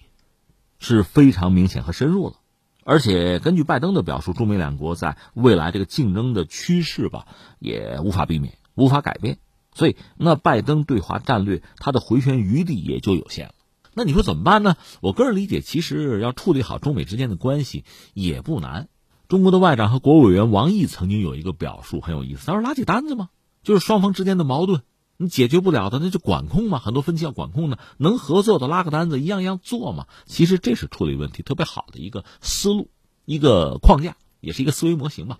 [0.79, 2.35] 是非常明显和深入了。
[2.83, 7.27] 而且根据拜登的表述，中美两国在未来这个竞争的趋势吧，
[7.59, 9.39] 也无法避免、无法改变。
[9.73, 13.53] 所以，那拜登对华战略，他的回旋余地也就有限了。
[13.93, 14.75] 那你说怎么办呢？
[15.01, 18.87] 我个人理解，其实要处理好中美之间的关系也不难。
[19.27, 23.27] 中国的外长和国务委员王毅曾经有一个表述很有意思，他说：“拉起单子嘛，
[23.61, 24.83] 就是双方之间的矛盾，
[25.17, 30.07] 你解决不了的那就管控嘛，很多分歧要管控呢，能合作的拉个单子，一样一样做嘛。
[30.25, 32.89] 其实这是处理问题特别好的一个思路，
[33.25, 35.39] 一个框架，也是一个思维模型嘛。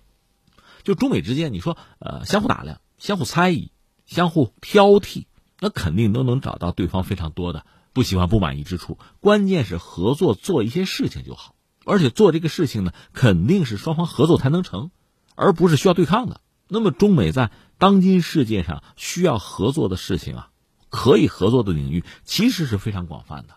[0.84, 3.72] 就中美之间，你说呃相互打量、相互猜疑、
[4.06, 5.28] 相互挑剔，
[5.62, 8.98] 那肯定都能找到对方非常多的不喜欢、不满意之处。
[9.22, 11.54] 关键是合作做一些事情就好。”
[11.88, 14.92] 而且做这个事情呢，肯定是双方合作才能成，
[15.36, 16.42] 而不是需要对抗的。
[16.68, 20.50] 那么，中美在当今世界上需要合作的事情啊，
[20.90, 23.56] 可以合作的领域其实是非常广泛的。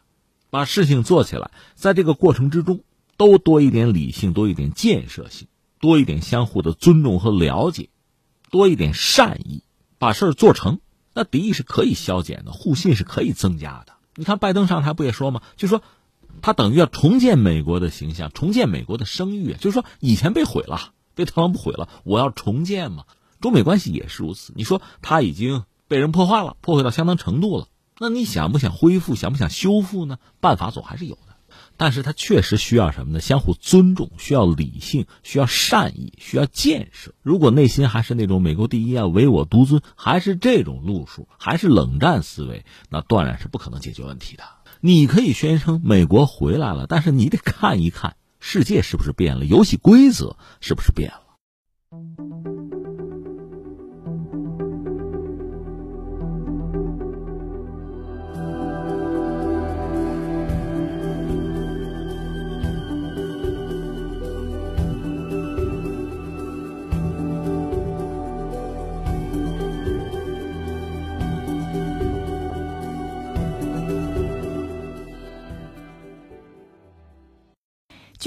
[0.48, 2.84] 把事情做起来，在这个过程之中，
[3.16, 5.48] 都多一点理性，多一点建设性，
[5.80, 7.88] 多一点相互的尊重和了解，
[8.50, 9.64] 多一点善意，
[9.98, 10.78] 把事儿做成，
[11.14, 13.94] 那敌意是可以消减的，互信是可以增加的。
[14.14, 15.42] 你看，拜登上台不也说吗？
[15.56, 15.82] 就说。
[16.40, 23.04] 他等于要重建美国的形象，重建美国的声誉，就是说以前被毁了，被特朗普毁了，我要重建嘛。
[23.40, 24.52] 中美关系也是如此。
[24.56, 30.18] 你说他已经被人破坏了，破坏到相当程度了，那你想不想恢复，想不想修复呢？
[30.40, 31.36] 办法总还是有的，
[31.76, 33.20] 但是他确实需要什么呢？
[33.20, 37.14] 相互尊重，需要理性，需要善意，需要建设。
[37.22, 44.44] 如果内心还是那种美国第一啊，唯我独尊，还是这种路数，还是冷战思维，那断然是不可能解决问题的。
[44.80, 51.29] 你可以宣称美国回来了，但是你得看一看世界是不是变了，游戏规则是不是变了。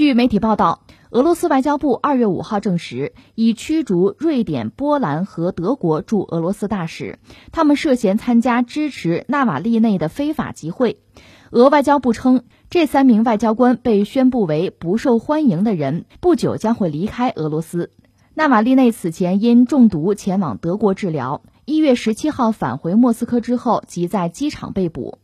[0.04, 7.18] 据媒体报道，俄罗斯外交部二月五号证实，已驱逐瑞典、波兰和德国驻俄罗斯大使，
[7.52, 10.98] 他们涉嫌参加支持纳瓦利内的非法集会。
[11.52, 17.90] 俄外交部称，这三名外交官被宣布为不受欢迎的人，不久将会离开俄罗斯。
[18.34, 25.18] 纳瓦利内此前因中毒前往德国治疗，一月十七号返回莫斯科之后即在机场被捕。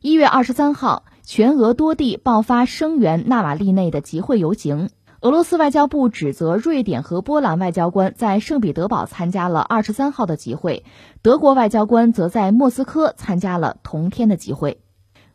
[0.00, 4.90] 一月二十三号，全俄多地爆发声援纳瓦利内的集会游行。
[5.20, 10.84] 俄罗斯外交部指责瑞典和波兰外交官在圣彼得堡参加了二十三号的集会，
[11.22, 14.80] 德国外交官则在莫斯科参加了同天的集会。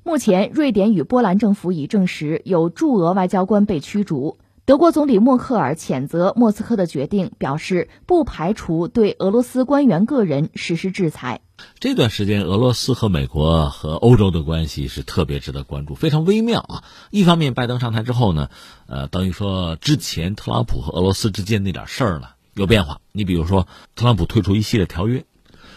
[0.03, 4.37] 目前，瑞典与波兰政府已证实有驻俄外交官被驱逐。
[4.67, 11.39] 德国总理默克尔谴责莫斯科的决定，表示不排除对俄罗斯官员个人实施制裁。
[11.79, 16.83] 这段时间，俄罗斯和美国和欧洲的关系是特别值得关注，非常微妙啊。
[17.11, 18.49] 一方面，拜登上台之后呢，
[18.87, 22.99] 呃，等于说之前特朗普和俄罗斯之间那点事儿呢有变化。
[23.13, 25.23] 你比如说，特朗普退出一系列条约，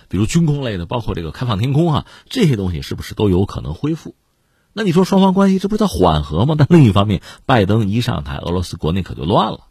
[0.08, 4.16] 比如军工类的，包括这个开放天空啊，这些东西是不是都有可能恢复？
[4.72, 6.54] 那你说双方关系这不是在缓和吗？
[6.58, 9.66] 但另一方面，拜登一上台，俄罗斯国内可就乱了，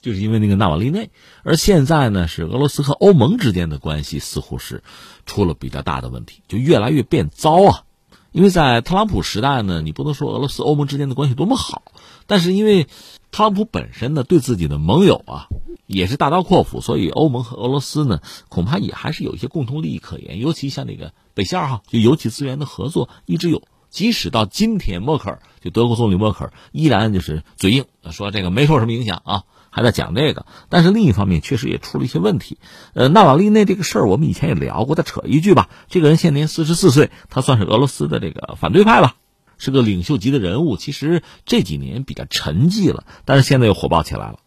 [0.00, 1.10] 就是因为那个纳瓦利内。
[1.44, 4.82] 而现在呢，是俄罗斯和欧盟之间的关系似乎是
[5.26, 7.84] 出了比较大的问题，就越来越变糟啊。
[8.32, 11.82] 因为在特朗普时代呢，你不能说俄罗斯欧盟之间的关系多么好，
[12.26, 12.88] 但是因为
[13.30, 15.48] 特朗普本身呢对自己的盟友啊
[15.86, 23.62] 也是大刀阔斧，所以欧盟和俄罗斯呢恐怕也还是有一些共同利益可言，尤其像那个北溪二号就油气资源的合作一直有。
[23.92, 30.46] 即使到今天，默克尔就德国总理默克尔依然就是嘴硬，说这个没受什么影响啊，还在讲这个。
[30.70, 32.56] 但是另一方面，确实也出了一些问题。
[32.94, 34.96] 呃，纳瓦利内这个事儿，我们以前也聊过。
[34.96, 39.16] 再扯一句吧，这个人现年四十四岁，他算是俄罗斯的这个反对派吧，
[39.58, 40.78] 是个领袖级的人物。
[40.78, 44.38] 其实这几年比较沉寂了，但是现在又火爆起来了。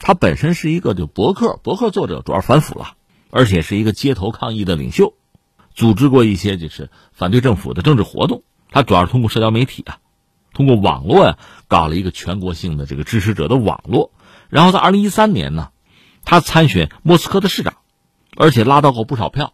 [0.00, 2.94] 他本身是一个就博客，博客作者主要反腐了，
[3.30, 5.14] 而且是一个街头抗议的领袖，
[5.76, 8.42] 组织过一些就是反对政府的政治活动。
[8.70, 9.98] 他主要是通过社交媒体啊，
[10.54, 14.12] 通过网络呀，搞了一个全国性的这个支持者的网络。
[14.48, 15.70] 然后在二零一三年呢，
[16.24, 17.74] 他参选莫斯科的市长，
[18.36, 19.52] 而且拉到过不少票，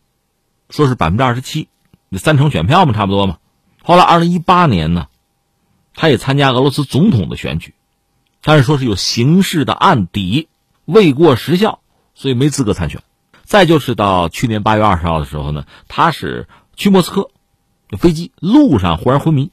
[0.71, 1.69] 说是百分之二十七，
[2.13, 3.39] 三成选票嘛，差不多嘛。
[3.83, 5.09] 后来二零一八年呢，
[5.95, 7.75] 他也参加俄罗斯总统的选举，
[8.43, 10.49] 但是说是有刑事的案底，
[10.85, 11.81] 未过时效，
[12.15, 13.03] 所以没资格参选。
[13.45, 17.31] 再就是到去年八月二十号的时候呢，他是去莫斯科。
[17.99, 19.51] 飞机路上忽然昏迷，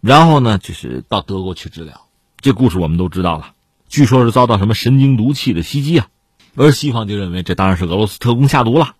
[0.00, 2.06] 然后呢，就是到德国去治疗。
[2.40, 3.52] 这故事我们都知道了，
[3.88, 6.08] 据说是遭到什么神经毒气的袭击啊。
[6.56, 8.94] 而西方就认为这当然是俄罗斯特工下毒了。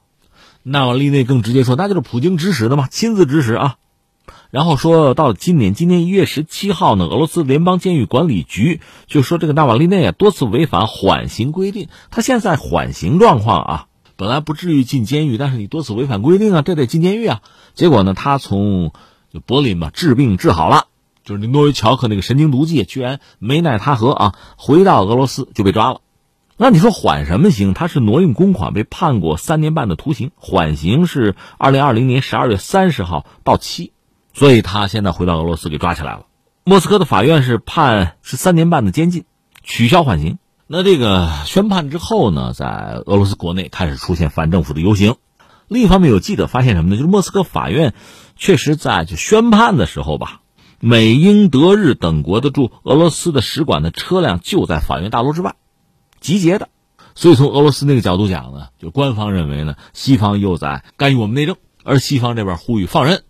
[0.63, 3.77] 纳瓦利内更直接说，那就是普京指使的嘛，亲自指使啊。
[4.51, 13.87] 然后说到今年，今年一月十七号呢，俄罗斯联邦监狱管理局就说这个纳瓦利内啊多次违反缓刑规定，他现在缓刑状况啊。
[14.17, 17.43] 本来不至于进监狱，但是你多次违反规定啊，这得进监狱啊。
[17.75, 18.93] 结果呢，他从
[19.47, 20.87] 柏林嘛治病治好了，
[21.25, 26.01] 就是那诺维乔克那个神经毒剂居然没奈他何啊，回到俄罗斯就被抓了。
[26.57, 27.75] 那你说缓什么刑？
[27.75, 33.93] 他是挪用公款被判过三年半的徒刑，缓刑是二零二零年十二月三十号到期，
[34.33, 36.27] 所以他现在回到俄罗斯给抓起来了。
[36.63, 39.25] 莫斯科的法院是判是三年半的监禁，
[39.65, 40.39] 取消缓刑。
[40.67, 45.17] 那这个宣判之后呢，在俄罗斯国内开始出现反政府的游行。
[45.69, 46.97] 另一方面，有记者发现什么呢？
[46.97, 47.93] 就是莫斯科法院
[48.35, 50.41] 确实在就宣判的时候吧，
[50.81, 55.55] 美、英、德、日等国的驻俄罗斯的使馆的车辆就在法院大楼之外
[56.19, 56.71] 集结的。
[57.15, 63.23] 所以从俄罗斯那个角度讲呢，就官方认为呢，西方又在干预我们内政，而西方这边呼吁放人。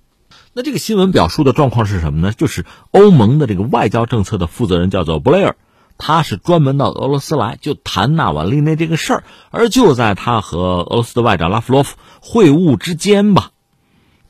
[0.53, 2.33] 那这个新闻表述的状况是什么呢？
[2.33, 5.57] 就是欧盟的这个外交政策的负责人叫做布雷尔。
[5.97, 13.53] 他是专门到俄罗斯来就谈纳瓦利内这个事儿，而就在他和俄罗斯的外长拉夫罗夫会晤之间吧，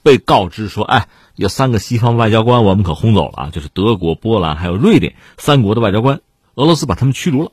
[0.02, 3.50] 被告知说：“哎，有三个西方外交官，我们可轰走了啊！
[3.50, 6.20] 就是德国、波兰还有瑞典三国的外交官，
[6.54, 7.50] 俄罗斯把他们驱逐了。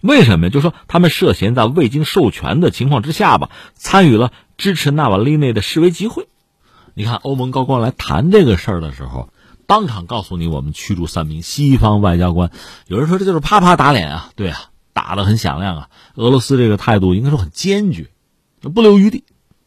[0.00, 0.50] 为什么？
[0.50, 6.26] 就说他们涉嫌在未经授权的情况之下吧，参与了支持纳瓦利内的示威集会。
[6.94, 9.28] 你看，欧盟高官来谈这个事儿的时候。”
[9.74, 12.52] 当场告诉你，我们驱逐三名西方外交官。
[12.86, 15.88] 有人说这就是啪啪打脸啊，对啊，打得很响亮啊。
[16.14, 18.08] 俄罗斯这个态度应该说很坚决，
[18.60, 19.24] 不留余地。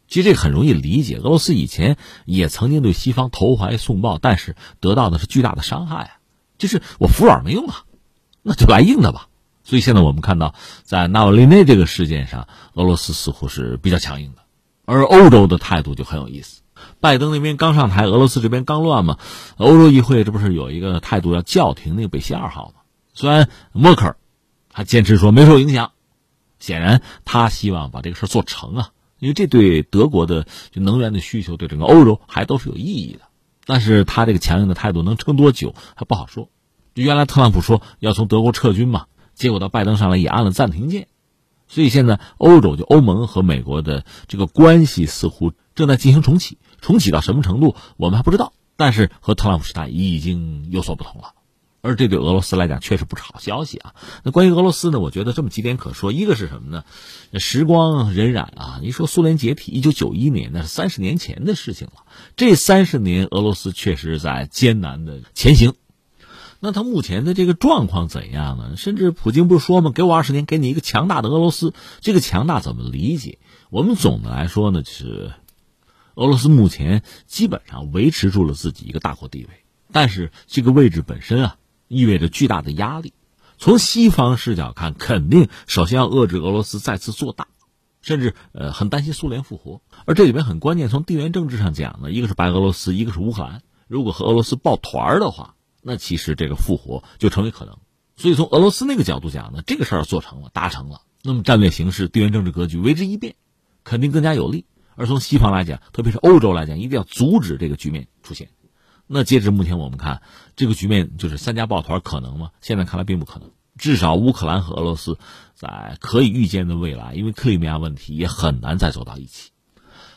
[0.08, 6.12] 其实这很容易理解，俄罗斯以前也曾经对西方投怀送抱，但是得到的是巨大的伤害啊。
[6.58, 7.84] 就是我服软没用啊，
[8.44, 9.28] 那就来硬的吧。
[9.66, 14.44] 所以现在我们看到，在纳瓦利内这个事件上，俄罗斯似乎是比较强硬的，
[14.86, 16.62] 而欧洲的态度就很有意思。
[17.00, 19.18] 拜登那边刚上台，俄罗斯这边刚乱嘛，
[19.58, 22.82] 欧洲议会这不是有一个态度要叫停那个北溪二号吗？
[23.14, 24.18] 虽然默克尔
[24.70, 25.92] 他坚持说没受影响，
[26.60, 28.90] 显然他希望把这个事做成啊，
[29.20, 33.22] 因为这对德国的就能源的需求，对整个欧洲还都是有意义的。
[33.66, 36.50] 但是他这个强硬的态度能撑多久还不好说。
[36.94, 41.08] 原来特朗普说要从德国撤军嘛，结果到拜登上来也按了暂停键，
[41.68, 48.54] 所以现在欧洲就欧盟和美国的这个关系似乎正在进行重启，重启到什么程度我们还不知道。
[48.76, 51.34] 但是和特朗普时代已经有所不同了，
[51.82, 53.96] 而这对俄罗斯来讲确实不是好消息啊。
[54.24, 56.84] 那关于俄罗斯呢，我觉得这么几点可说，一个是什么呢？
[57.40, 62.04] 时光荏苒啊，你说苏联解体，一九九一年那是三十年前的事情了，
[62.36, 65.74] 这三十年俄罗斯确实在艰难的前行。
[66.60, 68.78] 那他目前的这个状况怎样呢？
[68.78, 69.92] 甚至普京不是说吗？
[69.92, 71.74] 给我二十年，给你一个强大的俄罗斯。
[72.02, 73.40] 这个强大怎么理解？
[73.72, 75.34] 我们总的来说呢，是
[76.18, 81.58] 俄罗斯目前基本上维持住了自己一个大国地位，但是这个位置本身啊，
[81.88, 83.14] 意味着巨大的压力。
[83.60, 87.48] 从西方视角看，肯定首先要遏制俄罗斯再次做大，
[88.02, 89.82] 甚至呃很担心苏联复活。
[90.06, 93.62] 而这里面很关键，从地缘政治上讲呢，一个是白俄罗斯，一个是乌克兰。
[93.88, 95.54] 如果和俄罗斯抱团的话，
[95.84, 97.78] 那其实这个复活就成为可能，
[98.16, 103.36] 所以从俄罗斯那个角度讲呢，这个事儿做成了、达成了，那么战略形势、地缘政治格局为之一变，
[103.84, 104.66] 肯定更加有利。
[104.98, 108.50] 而从西方来讲，特别是欧洲来讲，一定要阻止这个局面出现。
[109.06, 110.22] 那截至目前，我们看
[110.58, 112.50] 这个局面就是三家抱团可能吗？
[112.60, 113.52] 现在看来并不可能。
[113.78, 115.20] 至少乌克兰和俄罗斯
[115.54, 119.52] 在可以预见的未来，因为克里米亚问题也很难再走到一起。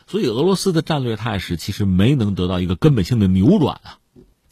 [0.07, 3.99] 所以俄罗斯的战略态势其实没能得到一个根本性的扭转啊。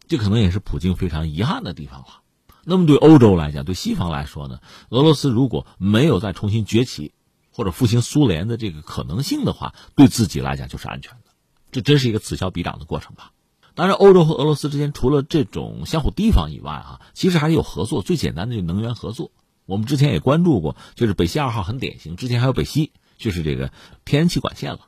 [0.07, 2.21] 这可能也是普京非常遗憾的地方了。
[2.63, 4.59] 那么对欧洲来讲，对西方来说呢？
[4.89, 7.13] 俄罗斯如果没有再重新崛起，
[7.59, 11.31] 或者复兴苏联的这个可能性的话，对自己来讲就是安全的。
[11.73, 13.33] 这真是一个此消彼长的过程吧？
[13.75, 18.01] 当然，欧洲和俄罗斯之间除了这种相互提防以外，啊，其实还有合作。
[18.01, 19.31] 最简单的就能源合作，
[19.65, 22.15] 我们之前也关注过，就是北溪二号很典型。
[22.15, 23.73] 之前还有北溪，就是这个
[24.05, 24.87] 天然气管线了。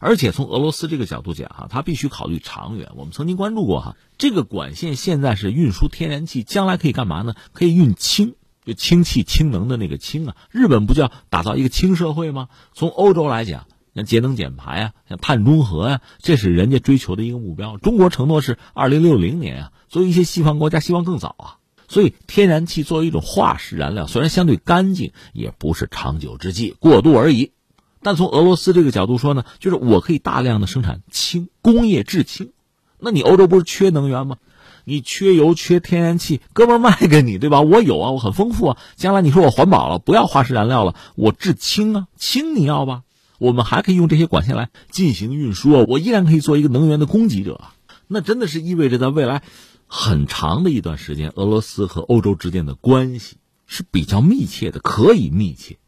[0.00, 2.90] 而且从俄罗斯这个角度讲，哈，它必须考虑长远。
[2.96, 7.36] 我们曾经关注过，哈，这个管线现在是运输天然气，将来可以干嘛呢？
[7.52, 8.34] 可以运氢，
[8.64, 10.36] 就氢气、氢能的那个氢啊。
[10.50, 12.48] 日本不叫打造一个氢社会吗？
[12.74, 17.76] 从欧洲来讲，像节能减排啊，像碳中和呀，这是人家追求的一个目标。
[17.76, 21.46] 中国承诺是二零六零年啊，所以一些西方国家希望更早啊。
[21.88, 27.52] 所以天然气作为一种化石燃料，虽然相对干净，也不是长久之计，过渡而已。
[28.00, 32.52] 但从俄罗斯这个角度说呢，就是我可以大量的生产氢，工业制氢。
[32.98, 34.38] 那你欧洲不是缺能源吗？
[34.84, 37.60] 你缺油、缺天然气，哥们卖给你，对吧？
[37.60, 38.78] 我有啊，我很丰富啊。
[38.96, 43.02] 将来你说我环保了，不要化石燃料了，我制氢啊，氢你要吧？
[43.38, 47.74] 我们还可以用这些管线来进行运输啊，我依然可以做一个能源的供给者啊。
[48.06, 49.42] 那真的是意味着在未来
[49.86, 55.78] 很长的一段时间，俄罗斯和欧洲之间的关系是比较密切的，可以密切。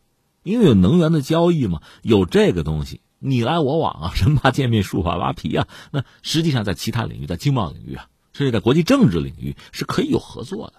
[0.43, 5.69] 因为有能源的交易嘛，有这个东西，你来我往啊，人怕见面树怕挖皮啊。
[5.91, 10.75] 那实际上在其他领域，在经贸领域啊，甚至在国际政治领域是可以有合作的，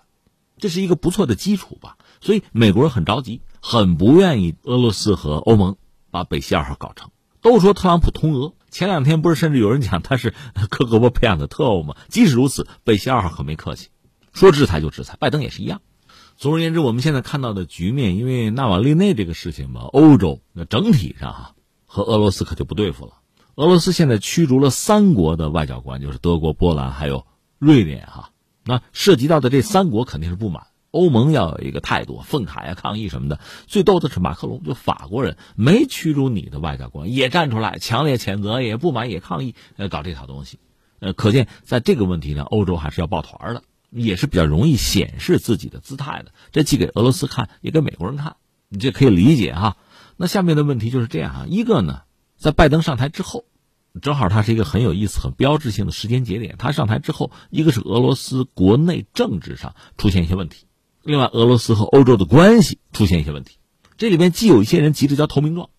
[0.60, 1.98] 这是一个不错的基础吧。
[2.22, 5.78] 所以美国人很着急，很不愿意俄罗斯和欧盟
[6.12, 7.10] 把北溪二号搞成。
[7.42, 10.34] 都说特朗普通俄，前两天不是甚至有人讲他是
[10.70, 11.96] 克格勃培养的特务吗？
[12.10, 13.90] 即使如此，北溪二号可没客气，
[14.34, 15.82] 说制裁就制裁，拜登也是一样。
[16.38, 23.14] 总而言之，我们现在看到的局面，因为纳瓦利内这个事情嘛，欧洲那整体上哈和俄罗斯可就不对付了。
[23.56, 27.26] 俄罗斯现在驱逐了三国的外交官，就是德国、波兰还有
[27.60, 28.32] 瑞典哈。
[28.64, 33.40] 那涉及到的这三国肯定是不满，欧盟要有一个态度，愤慨啊、抗议什么的。
[33.68, 40.60] 最逗的是马克龙，就法国人没驱逐你的外交官，也站出来强烈谴责，也不满，也抗议，呃，搞这套东西。
[41.00, 43.64] 呃，可见在这个问题上，欧洲还是要抱团的。
[43.92, 48.36] 也是比较容易显示自己的姿态的，这既给俄罗斯看，也给美国人看，
[48.68, 49.78] 你这可以理解哈。
[50.18, 52.02] 那下面的问题就是这样哈，一个呢，
[52.36, 53.46] 在拜登上台之后，
[54.02, 56.56] 正好他是一个很有意思、很标志性的时间节点。
[56.58, 60.66] 他上台之后，一个是俄罗斯国内政治上出现一些问题，
[61.04, 63.58] 另外俄罗斯和欧洲的关系出现一些问题。
[63.98, 65.70] 这里面既有一些人急着交投名状，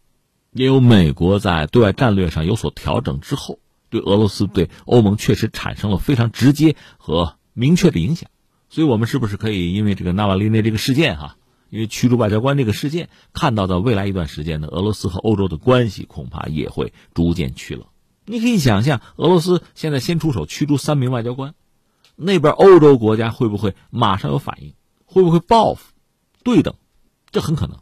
[0.52, 3.58] 也有美国在对外战略上有所调整之后，
[3.90, 7.36] 对俄罗斯、对欧盟确实产生了非常直接和。
[7.58, 8.28] 明确的影响，
[8.68, 11.38] 所以我们是不是可以因为这个纳瓦利内这个事件哈，
[11.70, 17.86] 因为驱逐外交官这个事件，看到的未来一段时间呢，俄罗斯和欧洲的关系恐怕也会逐渐趋冷。
[18.26, 21.54] 你可以想象，俄罗斯现在先出手驱逐三名外交官，
[22.16, 24.74] 那边欧洲国家会不会马上有反应？
[25.04, 25.92] 会不会报复？
[26.42, 26.74] 对等，
[27.30, 27.78] 这很可能。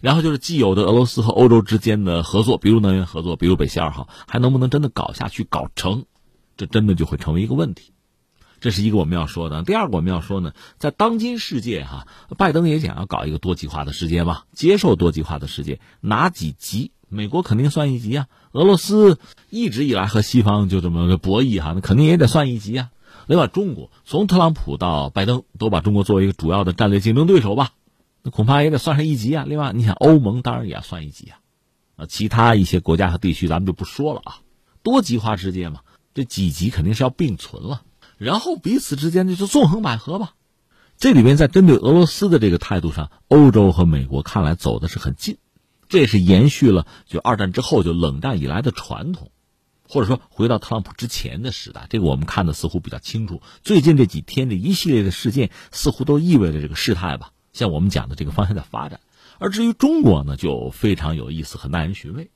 [0.00, 6.04] 然后就是既有的俄罗斯和欧洲之间的合作，比如能源合作，比如北溪二号，还能不能真的搞下去、搞成？
[6.56, 7.92] 这真的就会成为一个问题。
[8.62, 9.64] 这是一个我们要说的。
[9.64, 12.06] 第二个我们要说呢，在当今世界哈，
[12.38, 16.92] 拜登也想要搞一个多极化的世界嘛，接受多极化的世界，哪几极？
[17.08, 19.18] 美国肯定算一级啊，俄罗斯
[19.50, 22.90] 一直以来和西方就这么博弈哈，那肯定也得算一级啊。
[23.26, 27.72] 另外，中国从特朗普到拜登都把中国作为一个主要的战略竞争对手吧，
[28.22, 29.44] 那恐怕也得算上一级啊。
[29.46, 31.40] 另外，你想欧盟当然也要算一级啊，
[31.96, 34.38] 啊，其他一些国家和地区咱们就不说了啊。
[34.84, 35.80] 多极化世界嘛，
[36.14, 37.82] 这几级肯定是要并存了，
[38.22, 40.34] 然后彼此之间就纵横捭阖吧。
[40.96, 45.38] 这里边在针对俄罗斯的这个态度上，欧洲和美国看来走的是很近。
[45.88, 49.30] 这也是延续了就二战之后就冷战以来的传统，
[49.88, 53.42] 或者说回到特朗普之前的时代，这个我们看的似乎比较清楚。
[53.62, 59.00] 最近这几天这一系列的事件似乎都意味着这个事态吧，像我们讲的这个方向在发展。
[59.38, 62.30] 而至于中国呢，就非常有意思，很耐人寻味。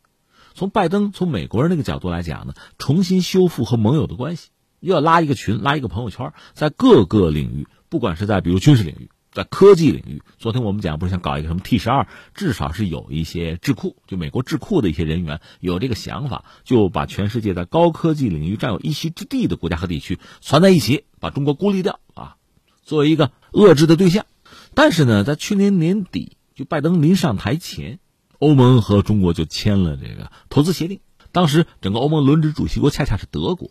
[0.55, 4.49] 从拜登从美国人那个角度来讲呢，重新修复和盟友的关系，
[4.81, 9.11] 又要拉一个群，拉一个朋友圈，在各个领域，不管是在比如军事领域。
[9.33, 22.37] 在科技领域，昨天我们讲不是想搞一个什么 T 十二，至少是有一些智库，就美国智库的一些人员有这个想法，就把全世界在高科技领域占有一席之地的国家和地区攒在一起，把中国孤立掉啊，
[22.83, 24.25] 作为一个遏制的对象。
[24.73, 27.99] 但是呢，在去年年底，就拜登临上台前，
[28.39, 31.01] 欧盟和中国就签了这个投资协定。
[31.33, 33.71] 当时整个欧盟轮值主席国恰恰是德国，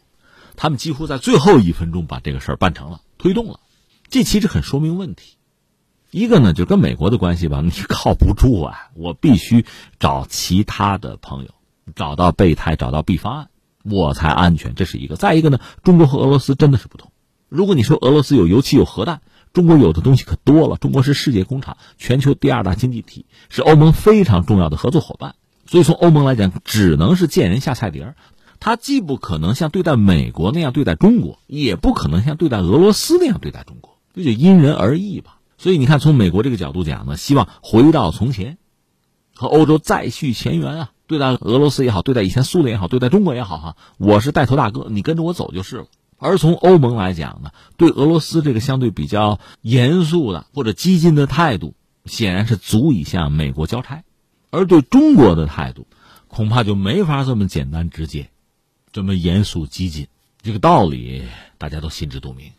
[0.56, 3.60] 他们几乎在最后一分钟把这个事儿办成了，推动了。
[4.10, 5.38] 这其实很说明问题。
[6.12, 8.90] 一个呢，就跟美国的关系吧，你靠不住啊！
[8.94, 9.66] 我必须
[10.00, 11.50] 找其他的朋友，
[11.94, 13.50] 找到备胎，找到 B 方案，
[13.84, 14.76] 我才安全。
[14.76, 15.18] 这是一个。
[15.18, 17.12] 再一个呢，中国和俄罗斯真的是不同。
[17.50, 20.78] 如果你说俄罗斯有油气有核弹，中国有的东西可多了。
[20.78, 25.36] 中国是世界工厂，全球第二大经济体，是欧盟非常重要的合作伙伴。
[25.66, 28.16] 所以从欧盟来讲，只能是见人下菜碟儿。
[28.66, 34.00] 他既不可能像对待美国那样对待中国，也不可能像对待俄罗斯那样对待中国。
[34.16, 35.38] 这就因人而异吧。
[35.56, 38.58] 所以你看，从美国这个角度讲呢，希望回到从前，
[39.36, 40.90] 和欧洲再续前缘啊。
[41.06, 45.86] 对待俄罗斯也好，对待以前苏联也好，对待中国也好，哈，我是带头大哥，你跟着我走就是了。
[46.18, 53.98] 而从欧盟来讲呢，对俄罗斯这个相对比较严肃的或者激进的态度，显然是足以向美国交差；
[54.50, 55.86] 而对中国的态度，
[56.28, 58.32] 恐怕就没法这么简单直接，
[58.96, 60.08] 这么严肃激进。
[60.42, 61.22] 这个道理
[61.58, 62.50] 大家都心知肚明。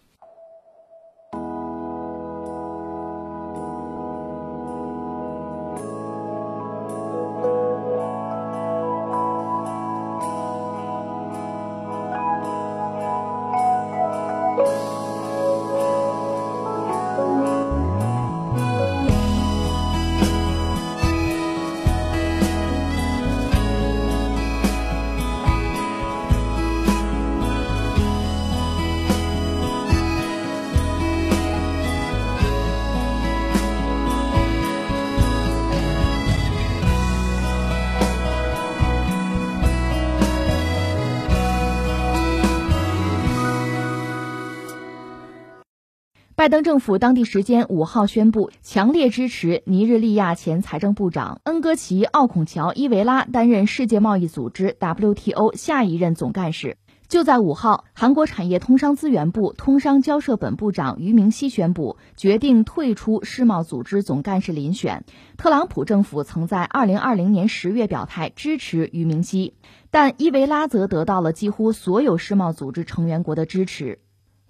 [46.47, 56.76] 拜登政府当地时间五号宣布，强烈支持尼日利亚前财政部长恩戈奇·奥孔乔·伊维拉担任世界贸易组织 WTO 下一任总干事。
[57.09, 65.05] 就在五号，韩国产业通商资源部通商交涉本部长于明熙宣布决定退出世贸组织总干事遴选。
[65.36, 69.55] 特朗普政府曾在二零二零年十月表态支持于明熙，
[69.90, 73.99] 但伊维拉则得到了几乎所有世贸组织成员国的支持。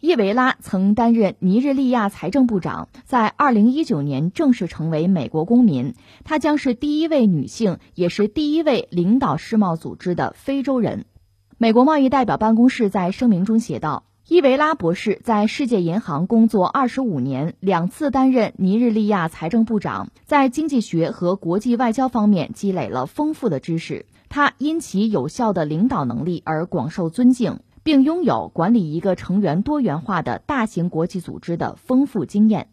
[0.07, 5.95] 伊维拉曾担任尼日利亚财政部长，在二零一九年正式成为美国公民。
[6.23, 11.07] 她将是第一位女性，也是第一位领导世贸组织的非洲人。
[11.59, 24.07] 美国贸易代表办公室在声明中写道：“伊维拉博士在世界银行工作二十五年，两次担任尼日利亚财政部长，在经济学和国际外交方面积累了丰富的知识。
[24.29, 32.67] 他因其有效的领导能力而广受尊敬。”并拥有管理一个成员多元化的大型国际组织的丰富经验。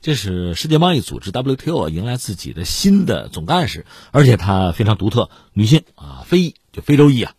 [0.00, 7.32] 这是世界贸易组织 WTO 迎来自己的新的总干事，而且她非常独特，女性啊，非裔，就非洲裔啊。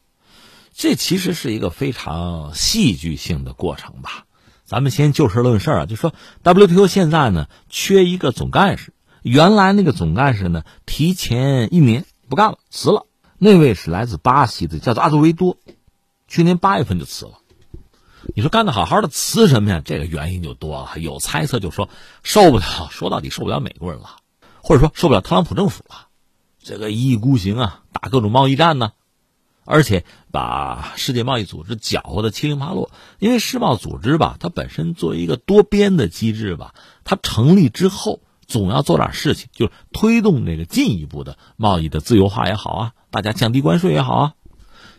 [0.73, 4.25] 这其实是一个非常戏剧性的过程吧。
[4.65, 6.13] 咱们先就事论事啊，就说
[6.43, 8.91] WTO 现在呢缺一个总干事，
[9.21, 13.05] 原来那个总干事呢提前一年不干了，辞了。
[13.37, 15.57] 那位是来自巴西的，叫做阿杜维多。
[16.27, 17.33] 去年八月份就辞了，
[18.35, 19.81] 你说干的好好的辞什么呀？
[19.85, 20.99] 这个原因就多了。
[20.99, 21.89] 有猜测就说
[22.23, 24.17] 受不了，说到底受不了美国人了，
[24.61, 26.07] 或者说受不了特朗普政府了。
[26.61, 28.93] 这个一意孤行啊，打各种贸易战呢，
[29.65, 32.89] 而且把世界贸易组织搅和的七零八落。
[33.19, 36.73] 因为世贸组织吧，它本身作为一个多边的机制吧，
[37.03, 44.33] 它成立之后总要做点事情，就是推动那个进一步的贸易的自由化也好啊，大家降低关税也好啊，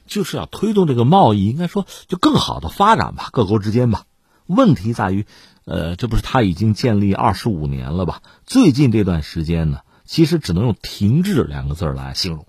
[0.06, 4.04] 就是要推动这个贸易，应该说就更好的发展吧，各国之间吧。
[4.46, 5.26] 问题在于，
[5.64, 8.22] 呃，这不是它已经建立二十五年了吧？
[8.44, 12.46] 最近这段时间呢，其实只能用“停滞”两个字来形容。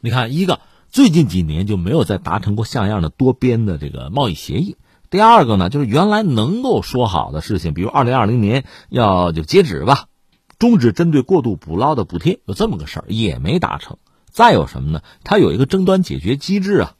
[0.00, 0.60] 你看，一个。
[0.90, 4.76] 最近几年就没有再达成过像样的多边的这个贸易协议。
[5.10, 10.06] 第二个呢，就是原来能够说好的事情，比如二零二零年要就截止吧，
[10.60, 13.96] 终止针对过度捕捞的补贴，有这么个事儿也没达成。
[14.34, 15.00] 再有什么呢？
[15.22, 16.94] 它有一个争端解决机制啊。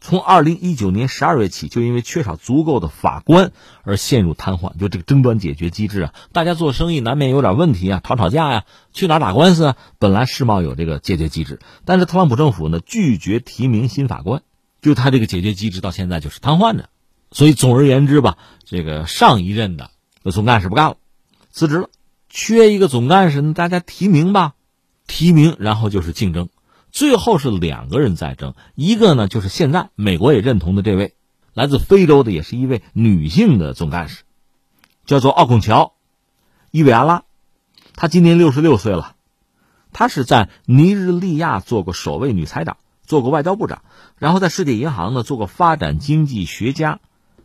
[0.00, 3.52] 从二零一九年十二月起，就因为缺少足够的法官
[3.84, 4.76] 而陷入瘫痪。
[4.76, 9.76] 就这个争端解决机制啊，大家做生意难免有点问题啊，吵吵架呀，去哪打官司啊？
[10.00, 14.42] 本来世贸有这个解决机制，但是特朗普政府呢拒绝提名新法官，
[14.80, 16.88] 就他这个解决机制到现在就是瘫痪的。
[17.30, 19.92] 所以总而言之吧，这个上一任的
[20.32, 20.96] 总干事不干了，
[21.52, 21.90] 辞职了，
[22.28, 24.54] 缺一个总干事，大家提名吧，
[25.06, 26.48] 提名然后就是竞争。
[26.92, 31.14] 最后是两个人在争，一个呢就是现在美国也认同的这位
[31.54, 34.24] 来自非洲的，也是一位女性的总干事，
[35.06, 35.84] 叫做奥孔乔·
[36.70, 37.22] 伊维阿拉，
[37.96, 39.16] 她今年六十六岁了，
[39.94, 42.76] 她是在尼日利亚做过首位女财长，
[43.06, 43.82] 做过外交部长，
[44.18, 47.00] 然后在世界银行呢做过发展经济学家，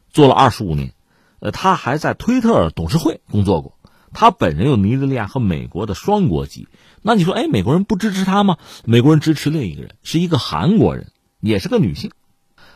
[0.10, 0.94] 做了二十五年，
[1.40, 3.77] 呃，她还在推特董事会工作过。
[4.20, 6.68] 他本人有尼日利亚和美国的双国籍，
[7.04, 8.58] 那你说，哎，美国人不支持他吗？
[8.84, 12.10] 美国人支持另一个人，是一个韩国人，也是个女性，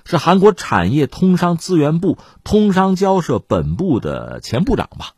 [0.06, 5.14] 是韩国产业通商资源部通商交涉本部的前部长吧，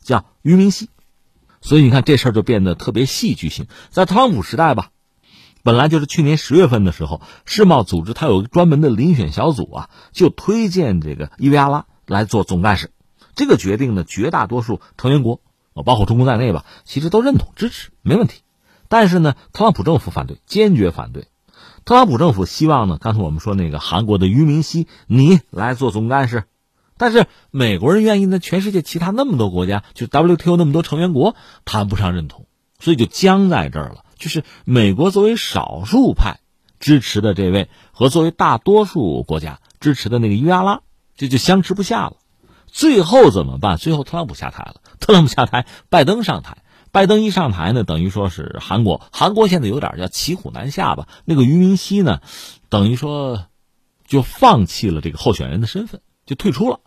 [0.00, 0.90] 叫俞明熙。
[1.60, 3.66] 所以你看这事儿就变得特别戏剧性。
[3.90, 4.90] 在特朗普时代吧，
[5.64, 12.92] 本来就是去年十月份的时候，世贸组织它有个专门的遴选小组啊，就推荐这个伊维阿拉来做总干事。
[13.34, 15.40] 这个决定呢，绝大多数成员国。
[15.74, 18.42] 啊，包括中国在内吧，其实都认同支持，没问题。
[18.88, 21.26] 但是呢，特朗普政府反对，坚决反对。
[21.84, 26.44] 特朗普政府希望呢，刚才我们说那个韩国的俞明熙，你来做总干事。
[26.96, 32.46] 但是美国人愿意呢，全世界其他那么多国家，就 WTO 那么多成员国谈不上认同，
[32.78, 34.04] 所以就僵在这儿了。
[34.16, 36.38] 就是美国作为少数派
[36.78, 40.82] 支持的这位，和作为大多数国家支持的那个伊维阿拉，
[41.16, 42.16] 这就相持不下了。
[42.66, 43.76] 最后怎么办？
[43.76, 44.76] 最后特朗普下台了。
[45.00, 46.58] 特朗普下台，拜登上台。
[46.90, 51.08] 拜登一上台呢，等于说是韩国，韩国现在有点叫骑虎难下吧。
[51.24, 52.20] 那个俞明熙呢，
[52.68, 53.46] 等于说
[54.06, 56.78] 就放弃了这个候选人的身份，就退出了。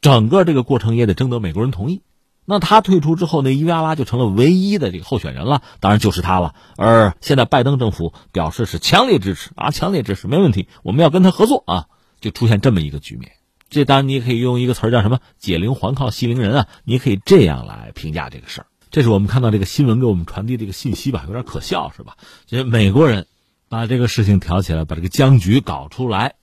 [0.00, 2.02] 整个这个过程也得征得美国人同意。
[2.44, 6.54] 那他退出之后，那伊维阿拉就成了唯一的这个候选人了，当然就是他了。
[6.76, 11.86] 而现在拜登政府表示是强烈支持啊，强烈支持，没问题，我们要跟他合作啊，
[12.20, 13.32] 就出现这么一个局面。
[13.68, 18.66] 这当然，你也可以用一个词儿叫什么“解铃还靠系铃人”啊，你可以这样来评价这个事儿。
[18.90, 22.16] 这是我们看到这个新闻给我们传递这个信息吧，有点可笑是吧？
[22.46, 23.26] 这美国人
[23.68, 26.36] 把这个事情挑起来，把这个僵局搞出来，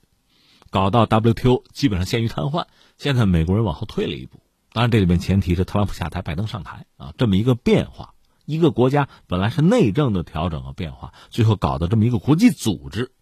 [0.70, 2.66] 搞到 WTO 基本上陷于瘫痪。
[2.98, 4.40] 现在美国人往后退了一步，
[4.72, 8.14] 当然这里面前提是特朗普下台，拜登上台啊，这么一个变化。
[8.44, 13.12] 一个国家本来是内政的调整和变化，最后搞的这么一个国际组织。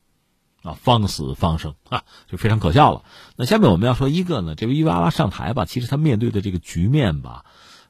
[0.62, 3.04] 啊，方死方生啊，就非常可笑了。
[3.36, 7.44] 那下面我们要说一个呢，这位伊娃娃上台吧，其实他面对的这个局面吧，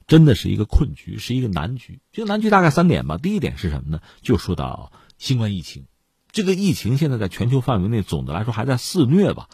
[0.07, 2.01] 真的是一个困局，是一个难局。
[2.13, 3.19] 这个难局大概三点吧。
[3.19, 4.01] 第一点是什么呢？
[4.23, 5.85] 就说到新冠疫情，
[6.31, 9.49] 这个疫情现在在全球范围内总的来说还在肆虐吧，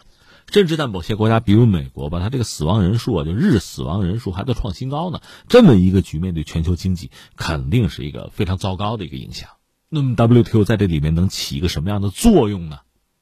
[0.49, 5.19] 甚至在某些国家，比如美国吧，它这个死亡人数啊，就日死亡人数还在创新高呢。
[5.49, 9.49] 这么一个局面对全球经济肯定是一个非常糟糕的一个影响。
[9.89, 12.79] 那么 WTO 在这里面能起一个什么样的作用呢？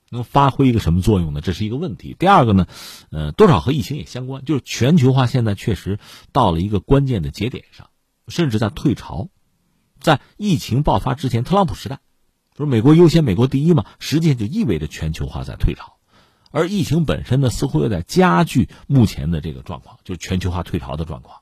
[0.10, 1.42] 能发挥一个什么作用呢？
[1.42, 2.16] 这是一个问题。
[2.18, 2.68] 第二个呢，
[3.12, 6.00] 呃，多少和疫情也相关，就是全球化现在确实
[6.32, 7.90] 到了一个关键的节点上，
[8.28, 9.30] 甚至在退潮。
[10.00, 12.00] 在疫情爆发之前，特朗普时代，
[12.56, 13.86] 不是美国优先、美国第一嘛？
[14.00, 15.98] 实际上就意味着全球化在退潮，
[16.52, 21.42] 而疫情本身呢，似乎又在加剧目前的这个状况，就是全球化退潮的状况。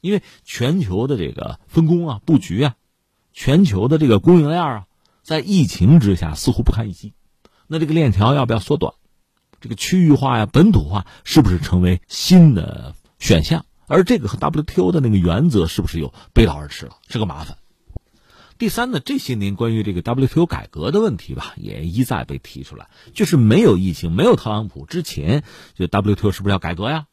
[0.00, 2.76] 因为全球的这个分工啊、布局啊，
[3.32, 4.86] 全球的这个供应链啊，
[5.22, 7.12] 在疫情之下似乎不堪一击。
[7.72, 8.94] 那这个链条要不要缩短？
[9.60, 13.64] 这个区域化呀、本土化是不是成为新的选项？
[13.86, 16.96] 而这个和 WTO 的那个原则是不是又背道而驰了？
[17.08, 17.58] 是个麻烦。
[18.58, 22.88] 第三呢，这些年关于这个 WTO 改革的问题吧，也一再被提出来。
[23.14, 25.44] 就是没有疫情、没有特朗普之前，
[25.74, 27.06] 就 WTO 是不是要改革呀？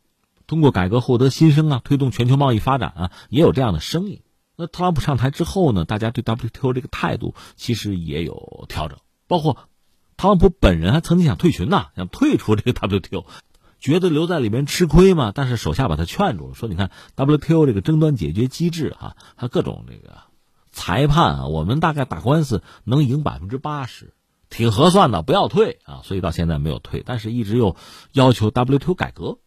[0.47, 4.23] 通过改革获得新生啊，推动全球贸易发展啊，也有这样的声音。
[4.55, 8.97] 那特朗普上台之后呢，大家对 WTO 这个态度其实也有调整，
[9.27, 9.69] 包括。
[10.17, 13.25] 特朗普本人还曾经想退群呐，想退出这个 WTO，
[13.79, 15.31] 觉得留在里面吃亏嘛。
[15.33, 20.17] 但是手下把他劝住了，说：“你看 WTO 这个争端解决机制啊，它各种这个
[20.71, 24.15] 裁判啊，我们大概打官司能赢百分之八十，
[24.49, 27.75] 挺合算的，不要退啊。”所以到现在没有退，但是一直又
[28.11, 29.37] 要求 WTO 改革。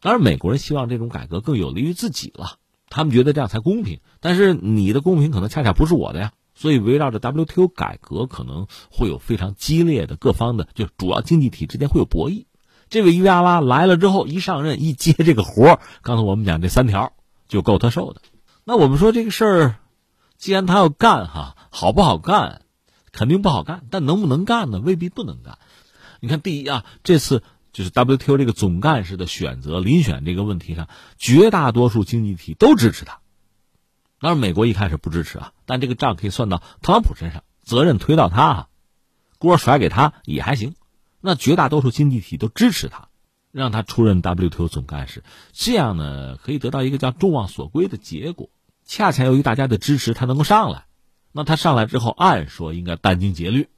[0.00, 2.58] 当然，美国人希望这种改革更有利于自己了，
[2.88, 4.00] 他们觉得这样才公平。
[4.18, 6.32] 但是你的公平可能恰恰不是我的呀。
[6.58, 12.46] 所以，围绕着 WTO 改革，可能会有非常激烈的各方的，就主要经济体之间会有博弈。
[12.88, 17.12] 这位伊维阿拉来了之后，一上任一接这个活刚才我们讲这三条
[17.46, 18.22] 就够他受的。
[18.64, 19.74] 那我们说这个事儿，
[20.38, 22.62] 既然他要干哈，好不好干？
[23.12, 24.80] 肯定不好干，但能不能干呢？
[24.80, 25.58] 未必不能干。
[26.20, 27.42] 你看，第一啊，这次
[27.72, 30.88] 就是 WTO 这个总干事的选择、遴选这个问题上，
[31.18, 33.20] 绝大多数经济体都支持他。
[34.26, 38.66] 当然，美国一开始不支持啊，但这个账可以算到特朗普身上，责任推到他，
[39.38, 40.74] 锅甩给他也还行。
[41.20, 43.06] 那绝大多数经济体都支持他，
[43.52, 45.22] 让他出任 WTO 总干事，
[45.52, 48.50] 这样呢可以得到一个叫众望所归的结果。
[48.84, 50.86] 恰恰由于大家的支持，他能够上来。
[51.30, 53.68] 那他上来之后，按说应该殚精竭虑，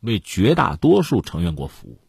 [0.00, 2.00] 为绝大多数成员国服务。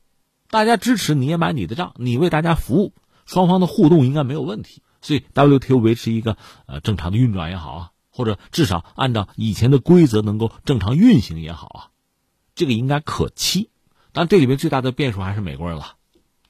[0.49, 2.93] 大家支持你也买你的账，你为大家服务，
[3.25, 4.81] 双方的互动应该没有问题。
[5.05, 6.35] 所以 WTO 维持一个
[6.65, 11.79] 呃正常的运转也好啊，或者至少按照以前的规则能够正常运行也好啊，
[12.55, 13.69] 这个应该可期。
[14.13, 15.97] 但这里面最大的变数还是美国人了。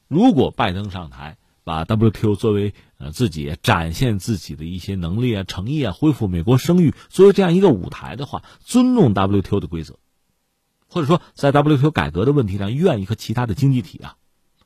[0.08, 1.36] 如果拜登上台，
[1.66, 9.98] 把 WTO 作为呃自己展现自己的一些能力啊、诚意啊、恢复美国声誉作为这样一个舞台的话，尊重 WTO 的规则，
[10.88, 14.16] 或者说在 WTO 改革的问题上愿意和其他的经济体啊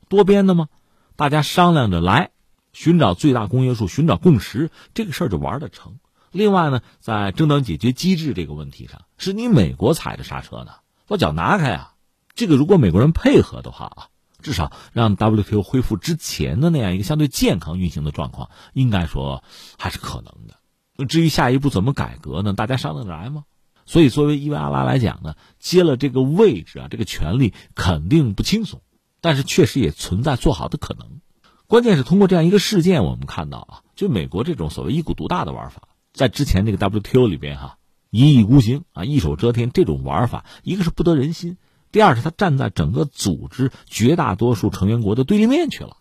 [0.10, 0.70] 多边的吗？
[1.16, 2.30] 大家商量着来。
[2.74, 6.00] 寻找最大公约数，寻找共识，这个事儿就玩得成。
[6.32, 10.72] 另外呢，在争端解决机制这个问题上，是你美国踩着刹车呢，
[11.08, 11.96] 把脚拿开啊！
[12.36, 14.08] 这个如果美国人配合的话啊，
[14.42, 19.44] 至少让 WTO 恢复之前的那样一个相对健康运行的状况，应该说
[19.78, 21.06] 还是可能的。
[21.08, 22.54] 至于下一步怎么改革呢？
[22.54, 23.46] 大家商量着来吗？
[23.86, 28.84] 所以，作为伊维阿拉来讲呢，接了这个位置啊，这个权利肯定不轻松，
[29.20, 31.22] 但是确实也存在做好的可能。
[31.70, 37.78] 关键是通过这样一个事件，我们看到啊，就美国这种所谓一股独大的玩法，在之前这个 WTO 里边哈，
[38.10, 41.58] 一意孤行啊，一手遮天这种玩法，一个是不得人心，
[41.92, 45.98] 第二是他站在整个组织绝大多数成员国的对立面去了，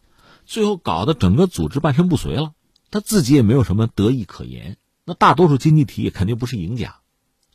[0.46, 2.52] 最后搞得整个组织半身不遂了，
[2.90, 7.00] 他自己也没有什么得意可言，那大多数经济体也肯定不是赢家，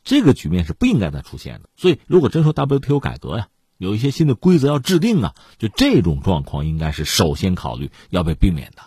[0.04, 1.68] 这个局面是不应该再出现的。
[1.74, 3.48] 所以，如果真说 WTO 改革呀。
[3.78, 8.82] 有一些新的规则要制定啊，就这种状况应该是首先考虑要被避免的。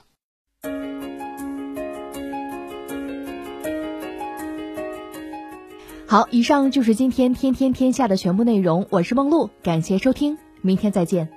[6.09, 8.87] 好，以上就是今天天天天下的全部内容。
[8.89, 11.36] 我是梦露，感谢收听，明天再见。